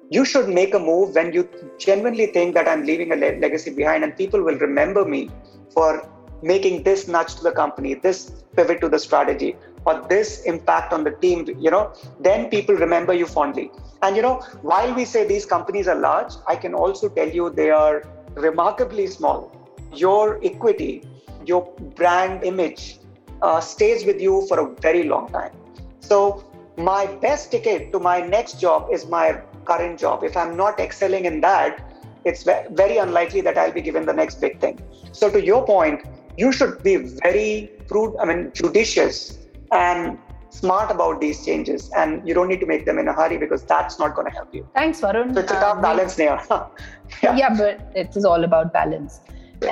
you 0.10 0.24
should 0.24 0.48
make 0.48 0.74
a 0.74 0.80
move 0.80 1.16
when 1.16 1.34
you 1.34 1.50
genuinely 1.78 2.28
think 2.28 2.54
that 2.54 2.70
I'm 2.70 2.84
leaving 2.84 3.12
a 3.12 3.18
le- 3.18 3.38
legacy 3.40 3.72
behind 3.72 4.06
and 4.06 4.16
people 4.16 4.42
will 4.42 4.58
remember 4.58 5.04
me 5.04 5.30
for 5.74 6.10
making 6.42 6.84
this 6.84 7.10
nudge 7.10 7.36
to 7.36 7.44
the 7.44 7.52
company, 7.52 7.96
this 7.96 8.32
pivot 8.56 8.80
to 8.80 8.88
the 8.88 9.00
strategy, 9.00 9.54
or 9.88 10.06
this 10.10 10.42
impact 10.42 10.92
on 10.92 11.04
the 11.06 11.12
team, 11.12 11.48
you 11.58 11.72
know, 11.72 11.94
then 12.20 12.50
people 12.50 12.76
remember 12.76 13.14
you 13.14 13.26
fondly. 13.26 13.72
And 14.02 14.16
you 14.18 14.22
know, 14.22 14.36
while 14.62 14.94
we 14.94 15.06
say 15.06 15.26
these 15.26 15.46
companies 15.46 15.88
are 15.88 15.96
large, 15.96 16.34
I 16.46 16.56
can 16.58 16.74
also 16.74 17.08
tell 17.08 17.30
you 17.30 17.50
they 17.50 17.70
are 17.70 18.04
remarkably 18.36 19.08
small. 19.08 19.40
Your 19.94 20.40
equity, 20.44 21.04
your 21.46 21.62
brand 21.96 22.44
image 22.44 23.00
uh, 23.42 23.62
stays 23.62 24.06
with 24.06 24.22
you 24.22 24.46
for 24.48 24.60
a 24.60 24.68
very 24.82 25.04
long 25.04 25.32
time. 25.32 25.54
So, 26.02 26.44
my 26.78 27.06
best 27.08 27.50
ticket 27.50 27.92
to 27.94 28.00
my 28.00 28.20
next 28.22 28.60
job 28.60 28.90
is 28.92 29.08
my 29.08 29.42
current 29.66 30.00
job. 30.00 30.24
If 30.24 30.38
I'm 30.38 30.56
not 30.56 30.80
excelling 30.80 31.26
in 31.26 31.42
that, 31.42 31.82
it's 32.26 32.44
very 32.44 32.98
unlikely 32.98 33.42
that 33.42 33.58
I'll 33.58 33.72
be 33.72 33.82
given 33.82 34.06
the 34.06 34.14
next 34.14 34.42
big 34.42 34.60
thing. 34.60 34.80
So, 35.14 35.32
to 35.32 35.44
your 35.44 35.66
point, 35.66 36.06
you 36.38 36.52
should 36.52 36.84
be 36.84 36.98
very 36.98 37.72
prudent, 37.88 38.20
I 38.22 38.26
mean, 38.26 38.52
judicious 38.54 39.47
and 39.72 40.18
smart 40.50 40.92
about 40.92 41.20
these 41.22 41.46
changes 41.46 41.90
and 41.96 42.28
you 42.28 42.34
don't 42.34 42.48
need 42.48 42.60
to 42.60 42.66
make 42.66 42.86
them 42.86 42.98
in 42.98 43.08
a 43.08 43.14
hurry 43.14 43.38
because 43.38 43.64
that's 43.64 44.00
not 44.00 44.16
going 44.16 44.28
to 44.28 44.34
help 44.34 44.54
you. 44.54 44.68
Thanks 44.74 45.02
varun. 45.02 45.34
So 45.34 45.42
it's 45.42 45.52
a 45.52 45.56
tough 45.56 45.78
um, 45.78 45.82
balance 45.82 46.16
there 46.16 46.42
yeah. 47.24 47.36
yeah 47.36 47.56
but 47.56 47.92
it 47.96 48.16
is 48.16 48.26
all 48.26 48.44
about 48.44 48.74
balance. 48.74 49.20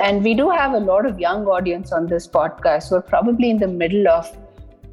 And 0.00 0.22
we 0.22 0.34
do 0.34 0.50
have 0.50 0.72
a 0.74 0.80
lot 0.80 1.06
of 1.06 1.20
young 1.20 1.46
audience 1.46 1.92
on 1.92 2.06
this 2.06 2.26
podcast 2.26 2.90
who 2.90 2.96
are 2.96 3.02
probably 3.02 3.50
in 3.50 3.58
the 3.58 3.68
middle 3.68 4.08
of 4.08 4.36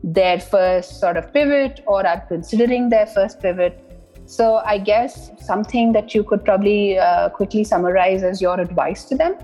their 0.04 0.40
first 0.40 1.00
sort 1.00 1.18
of 1.18 1.34
pivot 1.34 1.82
or 1.88 2.06
are 2.06 2.22
considering 2.28 2.90
their 2.90 3.08
first 3.08 3.40
pivot. 3.40 3.80
So 4.26 4.62
i 4.66 4.78
guess 4.78 5.32
something 5.46 5.92
that 5.94 6.16
you 6.16 6.24
could 6.24 6.46
probably 6.46 6.98
uh, 6.98 7.30
quickly 7.30 7.64
summarize 7.64 8.24
as 8.24 8.42
your 8.42 8.60
advice 8.60 9.04
to 9.06 9.16
them. 9.16 9.36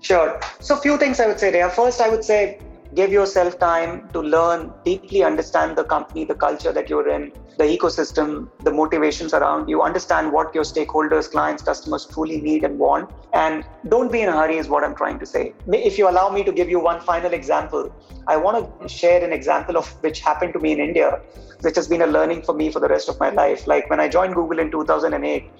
Sure. 0.00 0.40
So 0.60 0.76
a 0.76 0.80
few 0.80 0.96
things 0.98 1.20
i 1.20 1.26
would 1.26 1.38
say 1.38 1.50
there 1.50 1.70
first 1.70 2.00
i 2.00 2.08
would 2.08 2.24
say 2.24 2.58
give 2.94 3.12
yourself 3.12 3.58
time 3.58 4.08
to 4.10 4.20
learn, 4.20 4.72
deeply 4.84 5.22
understand 5.22 5.76
the 5.76 5.84
company, 5.84 6.24
the 6.24 6.34
culture 6.34 6.72
that 6.72 6.88
you're 6.88 7.08
in, 7.08 7.32
the 7.58 7.64
ecosystem, 7.64 8.48
the 8.64 8.70
motivations 8.72 9.34
around 9.34 9.68
you, 9.68 9.82
understand 9.82 10.32
what 10.32 10.54
your 10.54 10.64
stakeholders, 10.64 11.30
clients, 11.30 11.62
customers 11.62 12.06
truly 12.06 12.40
need 12.40 12.64
and 12.64 12.78
want. 12.78 13.10
And 13.32 13.64
don't 13.88 14.10
be 14.10 14.22
in 14.22 14.28
a 14.28 14.32
hurry, 14.32 14.58
is 14.58 14.68
what 14.68 14.84
I'm 14.84 14.94
trying 14.94 15.18
to 15.18 15.26
say. 15.26 15.54
If 15.66 15.98
you 15.98 16.08
allow 16.08 16.30
me 16.30 16.44
to 16.44 16.52
give 16.52 16.68
you 16.68 16.80
one 16.80 17.00
final 17.00 17.32
example, 17.32 17.92
I 18.26 18.36
want 18.36 18.80
to 18.80 18.88
share 18.88 19.24
an 19.24 19.32
example 19.32 19.76
of 19.76 19.88
which 20.02 20.20
happened 20.20 20.52
to 20.54 20.58
me 20.58 20.72
in 20.72 20.80
India, 20.80 21.20
which 21.60 21.76
has 21.76 21.88
been 21.88 22.02
a 22.02 22.06
learning 22.06 22.42
for 22.42 22.54
me 22.54 22.70
for 22.70 22.80
the 22.80 22.88
rest 22.88 23.08
of 23.08 23.18
my 23.18 23.30
life. 23.30 23.66
Like 23.66 23.90
when 23.90 24.00
I 24.00 24.08
joined 24.08 24.34
Google 24.34 24.58
in 24.58 24.70
2008, 24.70 25.50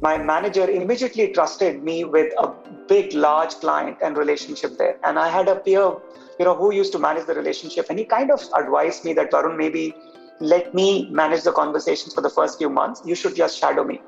my 0.00 0.16
manager 0.16 0.68
immediately 0.70 1.32
trusted 1.32 1.82
me 1.82 2.04
with 2.04 2.32
a 2.38 2.52
big, 2.86 3.12
large 3.14 3.54
client 3.54 3.98
and 4.02 4.16
relationship 4.16 4.78
there. 4.78 4.96
And 5.04 5.18
I 5.18 5.28
had 5.28 5.48
a 5.48 5.56
peer 5.56 5.92
you 6.38 6.44
know, 6.44 6.54
who 6.54 6.72
used 6.72 6.92
to 6.92 6.98
manage 6.98 7.26
the 7.26 7.34
relationship. 7.34 7.86
And 7.90 7.98
he 7.98 8.04
kind 8.04 8.30
of 8.30 8.42
advised 8.56 9.04
me 9.04 9.12
that 9.14 9.30
Varun, 9.30 9.56
maybe 9.56 9.94
let 10.40 10.72
me 10.74 11.08
manage 11.10 11.42
the 11.42 11.52
conversations 11.52 12.14
for 12.14 12.20
the 12.20 12.30
first 12.30 12.58
few 12.58 12.68
months. 12.68 13.02
You 13.04 13.14
should 13.14 13.34
just 13.34 13.58
shadow 13.58 13.84
me. 13.84 14.00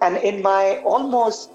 And 0.00 0.16
in 0.16 0.42
my 0.42 0.78
almost 0.84 1.50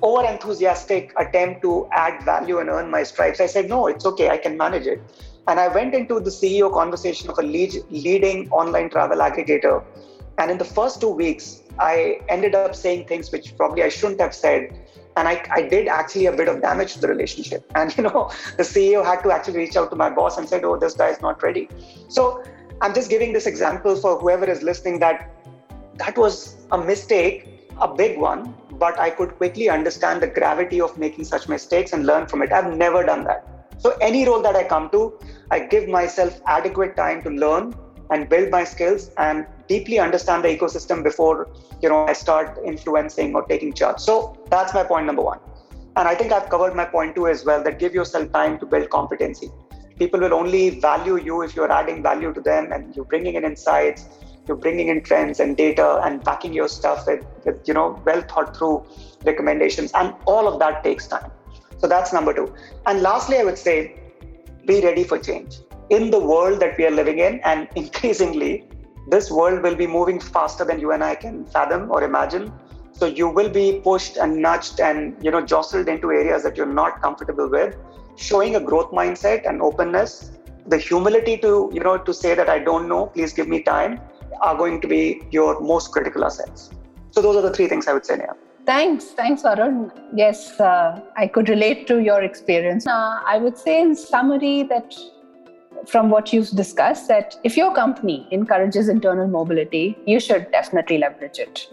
over 0.00 0.24
enthusiastic 0.24 1.12
attempt 1.18 1.62
to 1.62 1.88
add 1.92 2.22
value 2.24 2.58
and 2.58 2.70
earn 2.70 2.90
my 2.90 3.02
stripes, 3.02 3.40
I 3.40 3.46
said, 3.46 3.68
no, 3.68 3.88
it's 3.88 4.06
okay, 4.06 4.30
I 4.30 4.38
can 4.38 4.56
manage 4.56 4.86
it. 4.86 5.00
And 5.48 5.58
I 5.58 5.68
went 5.68 5.94
into 5.94 6.20
the 6.20 6.30
CEO 6.30 6.72
conversation 6.72 7.30
of 7.30 7.38
a 7.38 7.42
lead, 7.42 7.74
leading 7.90 8.50
online 8.50 8.90
travel 8.90 9.18
aggregator. 9.18 9.82
And 10.38 10.50
in 10.50 10.58
the 10.58 10.64
first 10.64 11.00
two 11.00 11.08
weeks, 11.08 11.62
I 11.78 12.20
ended 12.28 12.54
up 12.54 12.74
saying 12.74 13.06
things 13.06 13.32
which 13.32 13.56
probably 13.56 13.82
I 13.82 13.88
shouldn't 13.88 14.20
have 14.20 14.34
said 14.34 14.70
and 15.18 15.28
I, 15.28 15.44
I 15.50 15.62
did 15.62 15.88
actually 15.88 16.26
a 16.26 16.32
bit 16.32 16.48
of 16.48 16.62
damage 16.62 16.94
to 16.94 17.00
the 17.00 17.08
relationship. 17.08 17.64
And 17.78 17.96
you 17.96 18.04
know 18.04 18.30
the 18.56 18.66
ceo 18.70 19.04
had 19.04 19.22
to 19.24 19.32
actually 19.32 19.58
reach 19.58 19.76
out 19.76 19.90
to 19.90 19.96
my 19.96 20.10
boss 20.10 20.38
and 20.38 20.48
said 20.48 20.64
oh 20.64 20.76
this 20.84 20.94
guy 20.94 21.08
is 21.08 21.20
not 21.26 21.42
ready. 21.42 21.68
So 22.08 22.42
i'm 22.80 22.94
just 22.94 23.10
giving 23.10 23.32
this 23.36 23.46
example 23.50 23.96
for 24.02 24.10
whoever 24.18 24.48
is 24.54 24.62
listening 24.62 24.98
that 25.04 25.30
that 26.02 26.18
was 26.24 26.34
a 26.76 26.78
mistake 26.90 27.38
a 27.86 27.88
big 28.00 28.18
one 28.24 28.54
but 28.82 28.98
i 29.06 29.10
could 29.10 29.36
quickly 29.40 29.68
understand 29.76 30.22
the 30.24 30.30
gravity 30.38 30.80
of 30.86 30.96
making 31.04 31.24
such 31.32 31.48
mistakes 31.48 31.92
and 31.92 32.06
learn 32.06 32.26
from 32.26 32.42
it. 32.42 32.52
I've 32.52 32.76
never 32.76 33.04
done 33.04 33.24
that. 33.24 33.44
So 33.78 33.96
any 34.00 34.24
role 34.28 34.42
that 34.42 34.56
i 34.62 34.64
come 34.74 34.88
to 34.96 35.02
i 35.50 35.60
give 35.74 35.88
myself 35.98 36.40
adequate 36.58 36.96
time 36.96 37.22
to 37.22 37.30
learn 37.44 37.74
and 38.10 38.28
build 38.28 38.50
my 38.50 38.64
skills 38.64 39.10
and 39.18 39.46
deeply 39.68 39.98
understand 39.98 40.44
the 40.44 40.48
ecosystem 40.48 41.02
before 41.02 41.48
you 41.82 41.88
know 41.88 42.06
I 42.06 42.12
start 42.12 42.58
influencing 42.64 43.34
or 43.34 43.44
taking 43.46 43.72
charge. 43.72 44.00
So 44.00 44.36
that's 44.50 44.74
my 44.74 44.84
point 44.84 45.06
number 45.06 45.22
one. 45.22 45.40
And 45.96 46.06
I 46.06 46.14
think 46.14 46.32
I've 46.32 46.48
covered 46.48 46.74
my 46.74 46.84
point 46.84 47.14
two 47.14 47.26
as 47.28 47.44
well 47.44 47.62
that 47.64 47.78
give 47.78 47.94
yourself 47.94 48.32
time 48.32 48.58
to 48.60 48.66
build 48.66 48.88
competency. 48.90 49.50
People 49.98 50.20
will 50.20 50.34
only 50.34 50.80
value 50.80 51.16
you 51.16 51.42
if 51.42 51.56
you're 51.56 51.72
adding 51.72 52.02
value 52.02 52.32
to 52.32 52.40
them 52.40 52.72
and 52.72 52.94
you're 52.94 53.04
bringing 53.04 53.34
in 53.34 53.44
insights, 53.44 54.06
you're 54.46 54.56
bringing 54.56 54.88
in 54.88 55.02
trends 55.02 55.40
and 55.40 55.56
data 55.56 56.00
and 56.04 56.22
backing 56.22 56.52
your 56.52 56.68
stuff 56.68 57.06
with, 57.06 57.24
with 57.44 57.66
you 57.66 57.74
know 57.74 58.00
well 58.04 58.22
thought 58.22 58.56
through 58.56 58.86
recommendations 59.24 59.90
and 59.92 60.14
all 60.26 60.46
of 60.46 60.58
that 60.60 60.84
takes 60.84 61.08
time. 61.08 61.30
So 61.78 61.86
that's 61.86 62.12
number 62.12 62.32
two. 62.34 62.54
And 62.86 63.02
lastly, 63.02 63.38
I 63.38 63.44
would 63.44 63.58
say 63.58 64.00
be 64.66 64.80
ready 64.80 65.04
for 65.04 65.18
change. 65.18 65.60
In 65.90 66.10
the 66.10 66.20
world 66.20 66.60
that 66.60 66.76
we 66.76 66.84
are 66.86 66.90
living 66.90 67.18
in, 67.18 67.40
and 67.40 67.68
increasingly, 67.76 68.64
this 69.10 69.30
world 69.30 69.62
will 69.62 69.74
be 69.74 69.86
moving 69.86 70.20
faster 70.20 70.64
than 70.64 70.80
you 70.80 70.92
and 70.92 71.02
I 71.02 71.14
can 71.14 71.44
fathom 71.46 71.90
or 71.90 72.02
imagine. 72.02 72.52
So 72.92 73.06
you 73.06 73.28
will 73.28 73.48
be 73.48 73.80
pushed 73.82 74.16
and 74.16 74.42
nudged 74.42 74.80
and 74.80 75.16
you 75.22 75.30
know 75.30 75.40
jostled 75.40 75.88
into 75.88 76.10
areas 76.10 76.42
that 76.42 76.56
you're 76.56 76.74
not 76.80 77.00
comfortable 77.00 77.48
with. 77.48 77.76
Showing 78.16 78.56
a 78.56 78.60
growth 78.60 78.90
mindset 78.90 79.48
and 79.48 79.62
openness, 79.62 80.32
the 80.66 80.78
humility 80.78 81.36
to 81.38 81.70
you 81.72 81.80
know 81.80 81.96
to 81.96 82.12
say 82.12 82.34
that 82.34 82.48
I 82.48 82.58
don't 82.58 82.88
know, 82.88 83.06
please 83.06 83.32
give 83.32 83.48
me 83.48 83.62
time, 83.62 84.00
are 84.40 84.56
going 84.56 84.80
to 84.80 84.88
be 84.88 85.22
your 85.30 85.60
most 85.60 85.92
critical 85.92 86.24
assets. 86.24 86.70
So 87.10 87.22
those 87.22 87.36
are 87.36 87.42
the 87.42 87.52
three 87.52 87.68
things 87.68 87.88
I 87.88 87.92
would 87.92 88.04
say, 88.04 88.16
Neha. 88.16 88.34
Thanks, 88.66 89.04
thanks, 89.06 89.42
Varun. 89.42 89.90
Yes, 90.14 90.60
uh, 90.60 91.00
I 91.16 91.26
could 91.26 91.48
relate 91.48 91.86
to 91.86 92.00
your 92.00 92.22
experience. 92.22 92.86
Uh, 92.86 93.20
I 93.24 93.38
would 93.38 93.56
say, 93.56 93.80
in 93.80 93.94
summary, 93.96 94.64
that 94.64 94.94
from 95.86 96.10
what 96.10 96.32
you've 96.32 96.50
discussed, 96.50 97.08
that 97.08 97.36
if 97.44 97.56
your 97.56 97.74
company 97.74 98.26
encourages 98.30 98.88
internal 98.88 99.26
mobility, 99.26 99.98
you 100.06 100.20
should 100.20 100.50
definitely 100.50 100.98
leverage 100.98 101.38
it. 101.38 101.68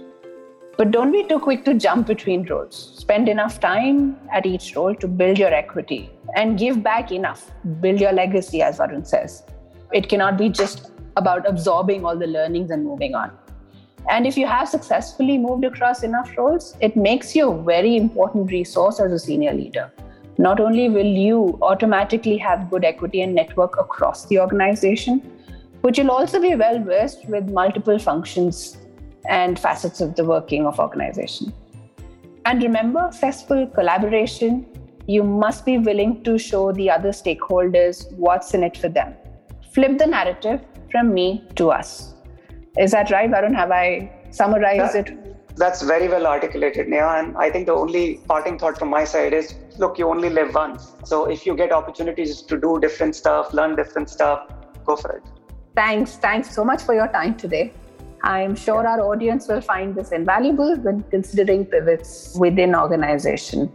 But 0.77 0.91
don't 0.91 1.11
be 1.11 1.23
too 1.23 1.39
quick 1.39 1.63
to 1.65 1.73
jump 1.73 2.07
between 2.07 2.45
roles. 2.47 2.93
Spend 2.97 3.29
enough 3.29 3.59
time 3.61 4.17
at 4.31 4.45
each 4.45 4.75
role 4.75 4.93
to 4.95 5.07
build 5.07 5.37
your 5.37 5.53
equity 5.53 6.09
and 6.35 6.59
give 6.59 6.83
back 6.83 7.11
enough. 7.11 7.49
Build 7.79 8.01
your 8.01 8.11
legacy, 8.11 8.61
as 8.61 8.79
Varun 8.79 9.07
says. 9.07 9.43
It 9.93 10.09
cannot 10.09 10.37
be 10.37 10.49
just 10.49 10.91
about 11.15 11.47
absorbing 11.47 12.03
all 12.03 12.17
the 12.17 12.27
learnings 12.27 12.71
and 12.71 12.83
moving 12.83 13.15
on. 13.15 13.31
And 14.09 14.27
if 14.27 14.37
you 14.37 14.45
have 14.47 14.67
successfully 14.67 15.37
moved 15.37 15.63
across 15.63 16.03
enough 16.03 16.37
roles, 16.37 16.75
it 16.81 16.97
makes 16.97 17.35
you 17.35 17.51
a 17.51 17.63
very 17.63 17.95
important 17.95 18.51
resource 18.51 18.99
as 18.99 19.11
a 19.11 19.17
senior 19.17 19.53
leader. 19.53 19.91
Not 20.37 20.59
only 20.59 20.89
will 20.89 21.05
you 21.05 21.57
automatically 21.61 22.37
have 22.37 22.69
good 22.69 22.83
equity 22.83 23.21
and 23.21 23.33
network 23.33 23.77
across 23.79 24.25
the 24.25 24.39
organization, 24.39 25.31
but 25.81 25.97
you'll 25.97 26.11
also 26.11 26.41
be 26.41 26.55
well 26.55 26.79
versed 26.79 27.25
with 27.29 27.49
multiple 27.49 27.97
functions 27.99 28.77
and 29.29 29.57
facets 29.57 30.01
of 30.01 30.15
the 30.15 30.25
working 30.25 30.65
of 30.65 30.79
organization. 30.79 31.53
And 32.45 32.61
remember, 32.61 33.09
successful 33.11 33.65
collaboration, 33.67 34.65
you 35.07 35.23
must 35.23 35.65
be 35.65 35.77
willing 35.77 36.23
to 36.23 36.37
show 36.37 36.71
the 36.71 36.89
other 36.89 37.09
stakeholders 37.09 38.11
what's 38.13 38.53
in 38.53 38.63
it 38.63 38.77
for 38.77 38.89
them. 38.89 39.15
Flip 39.73 39.97
the 39.97 40.05
narrative 40.05 40.61
from 40.91 41.13
me 41.13 41.43
to 41.55 41.71
us. 41.71 42.13
Is 42.77 42.91
that 42.91 43.09
right, 43.09 43.29
Varun? 43.29 43.55
Have 43.55 43.71
I 43.71 44.11
summarized 44.31 44.95
that, 44.95 45.09
it? 45.09 45.55
That's 45.55 45.81
very 45.81 46.07
well 46.07 46.27
articulated, 46.27 46.87
Neha. 46.87 47.19
And 47.19 47.37
I 47.37 47.49
think 47.49 47.67
the 47.67 47.73
only 47.73 48.21
parting 48.27 48.59
thought 48.59 48.77
from 48.77 48.89
my 48.89 49.05
side 49.05 49.33
is 49.33 49.55
look, 49.79 49.97
you 49.97 50.09
only 50.09 50.29
live 50.29 50.53
once. 50.53 50.93
So 51.03 51.25
if 51.25 51.45
you 51.45 51.55
get 51.55 51.71
opportunities 51.71 52.41
to 52.41 52.59
do 52.59 52.79
different 52.79 53.15
stuff, 53.15 53.53
learn 53.53 53.75
different 53.75 54.09
stuff, 54.09 54.47
go 54.85 54.95
for 54.95 55.11
it. 55.11 55.23
Thanks. 55.75 56.15
Thanks 56.15 56.53
so 56.53 56.63
much 56.63 56.81
for 56.83 56.93
your 56.93 57.07
time 57.07 57.35
today. 57.35 57.73
I'm 58.23 58.55
sure 58.55 58.87
our 58.87 59.01
audience 59.01 59.47
will 59.47 59.61
find 59.61 59.93
this 59.93 60.11
invaluable 60.11 60.75
when 60.77 61.03
considering 61.03 61.65
pivots 61.65 62.35
within 62.39 62.75
organization. 62.75 63.71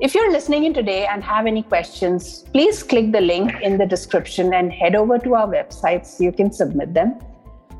If 0.00 0.14
you're 0.14 0.30
listening 0.30 0.64
in 0.64 0.74
today 0.74 1.06
and 1.06 1.24
have 1.24 1.46
any 1.46 1.62
questions, 1.62 2.44
please 2.52 2.82
click 2.82 3.12
the 3.12 3.20
link 3.22 3.62
in 3.62 3.78
the 3.78 3.86
description 3.86 4.52
and 4.52 4.70
head 4.70 4.94
over 4.94 5.18
to 5.18 5.34
our 5.34 5.48
website 5.48 6.04
so 6.04 6.24
you 6.24 6.32
can 6.32 6.52
submit 6.52 6.92
them. 6.92 7.18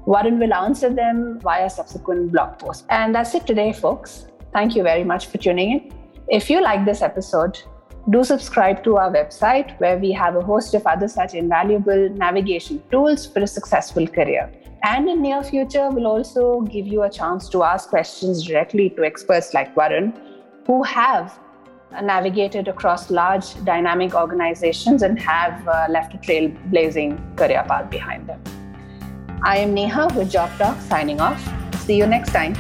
Varun 0.06 0.38
will 0.38 0.54
answer 0.54 0.88
them 0.88 1.38
via 1.40 1.68
subsequent 1.68 2.32
blog 2.32 2.58
posts. 2.58 2.86
And 2.88 3.14
that's 3.14 3.34
it 3.34 3.46
today, 3.46 3.72
folks. 3.72 4.28
Thank 4.52 4.74
you 4.74 4.82
very 4.82 5.04
much 5.04 5.26
for 5.26 5.36
tuning 5.36 5.72
in. 5.72 5.95
If 6.28 6.50
you 6.50 6.60
like 6.60 6.84
this 6.84 7.02
episode, 7.02 7.62
do 8.10 8.24
subscribe 8.24 8.82
to 8.82 8.96
our 8.96 9.12
website 9.12 9.78
where 9.78 9.96
we 9.96 10.10
have 10.12 10.34
a 10.34 10.40
host 10.40 10.74
of 10.74 10.84
other 10.84 11.06
such 11.06 11.34
invaluable 11.34 12.08
navigation 12.10 12.82
tools 12.90 13.26
for 13.26 13.40
a 13.40 13.46
successful 13.46 14.08
career. 14.08 14.50
And 14.82 15.08
in 15.08 15.22
near 15.22 15.44
future, 15.44 15.88
we'll 15.88 16.08
also 16.08 16.62
give 16.62 16.88
you 16.88 17.04
a 17.04 17.10
chance 17.10 17.48
to 17.50 17.62
ask 17.62 17.90
questions 17.90 18.44
directly 18.44 18.90
to 18.90 19.04
experts 19.04 19.54
like 19.54 19.72
Varun, 19.76 20.18
who 20.66 20.82
have 20.82 21.38
navigated 22.02 22.66
across 22.66 23.08
large 23.08 23.64
dynamic 23.64 24.14
organizations 24.14 25.02
and 25.02 25.20
have 25.20 25.66
uh, 25.68 25.86
left 25.88 26.12
a 26.14 26.18
trailblazing 26.18 27.36
career 27.36 27.64
path 27.68 27.88
behind 27.88 28.28
them. 28.28 28.42
I 29.44 29.58
am 29.58 29.74
Neha 29.74 30.08
with 30.16 30.30
Job 30.30 30.50
Talk 30.58 30.80
signing 30.80 31.20
off. 31.20 31.40
See 31.84 31.96
you 31.96 32.06
next 32.06 32.32
time. 32.32 32.56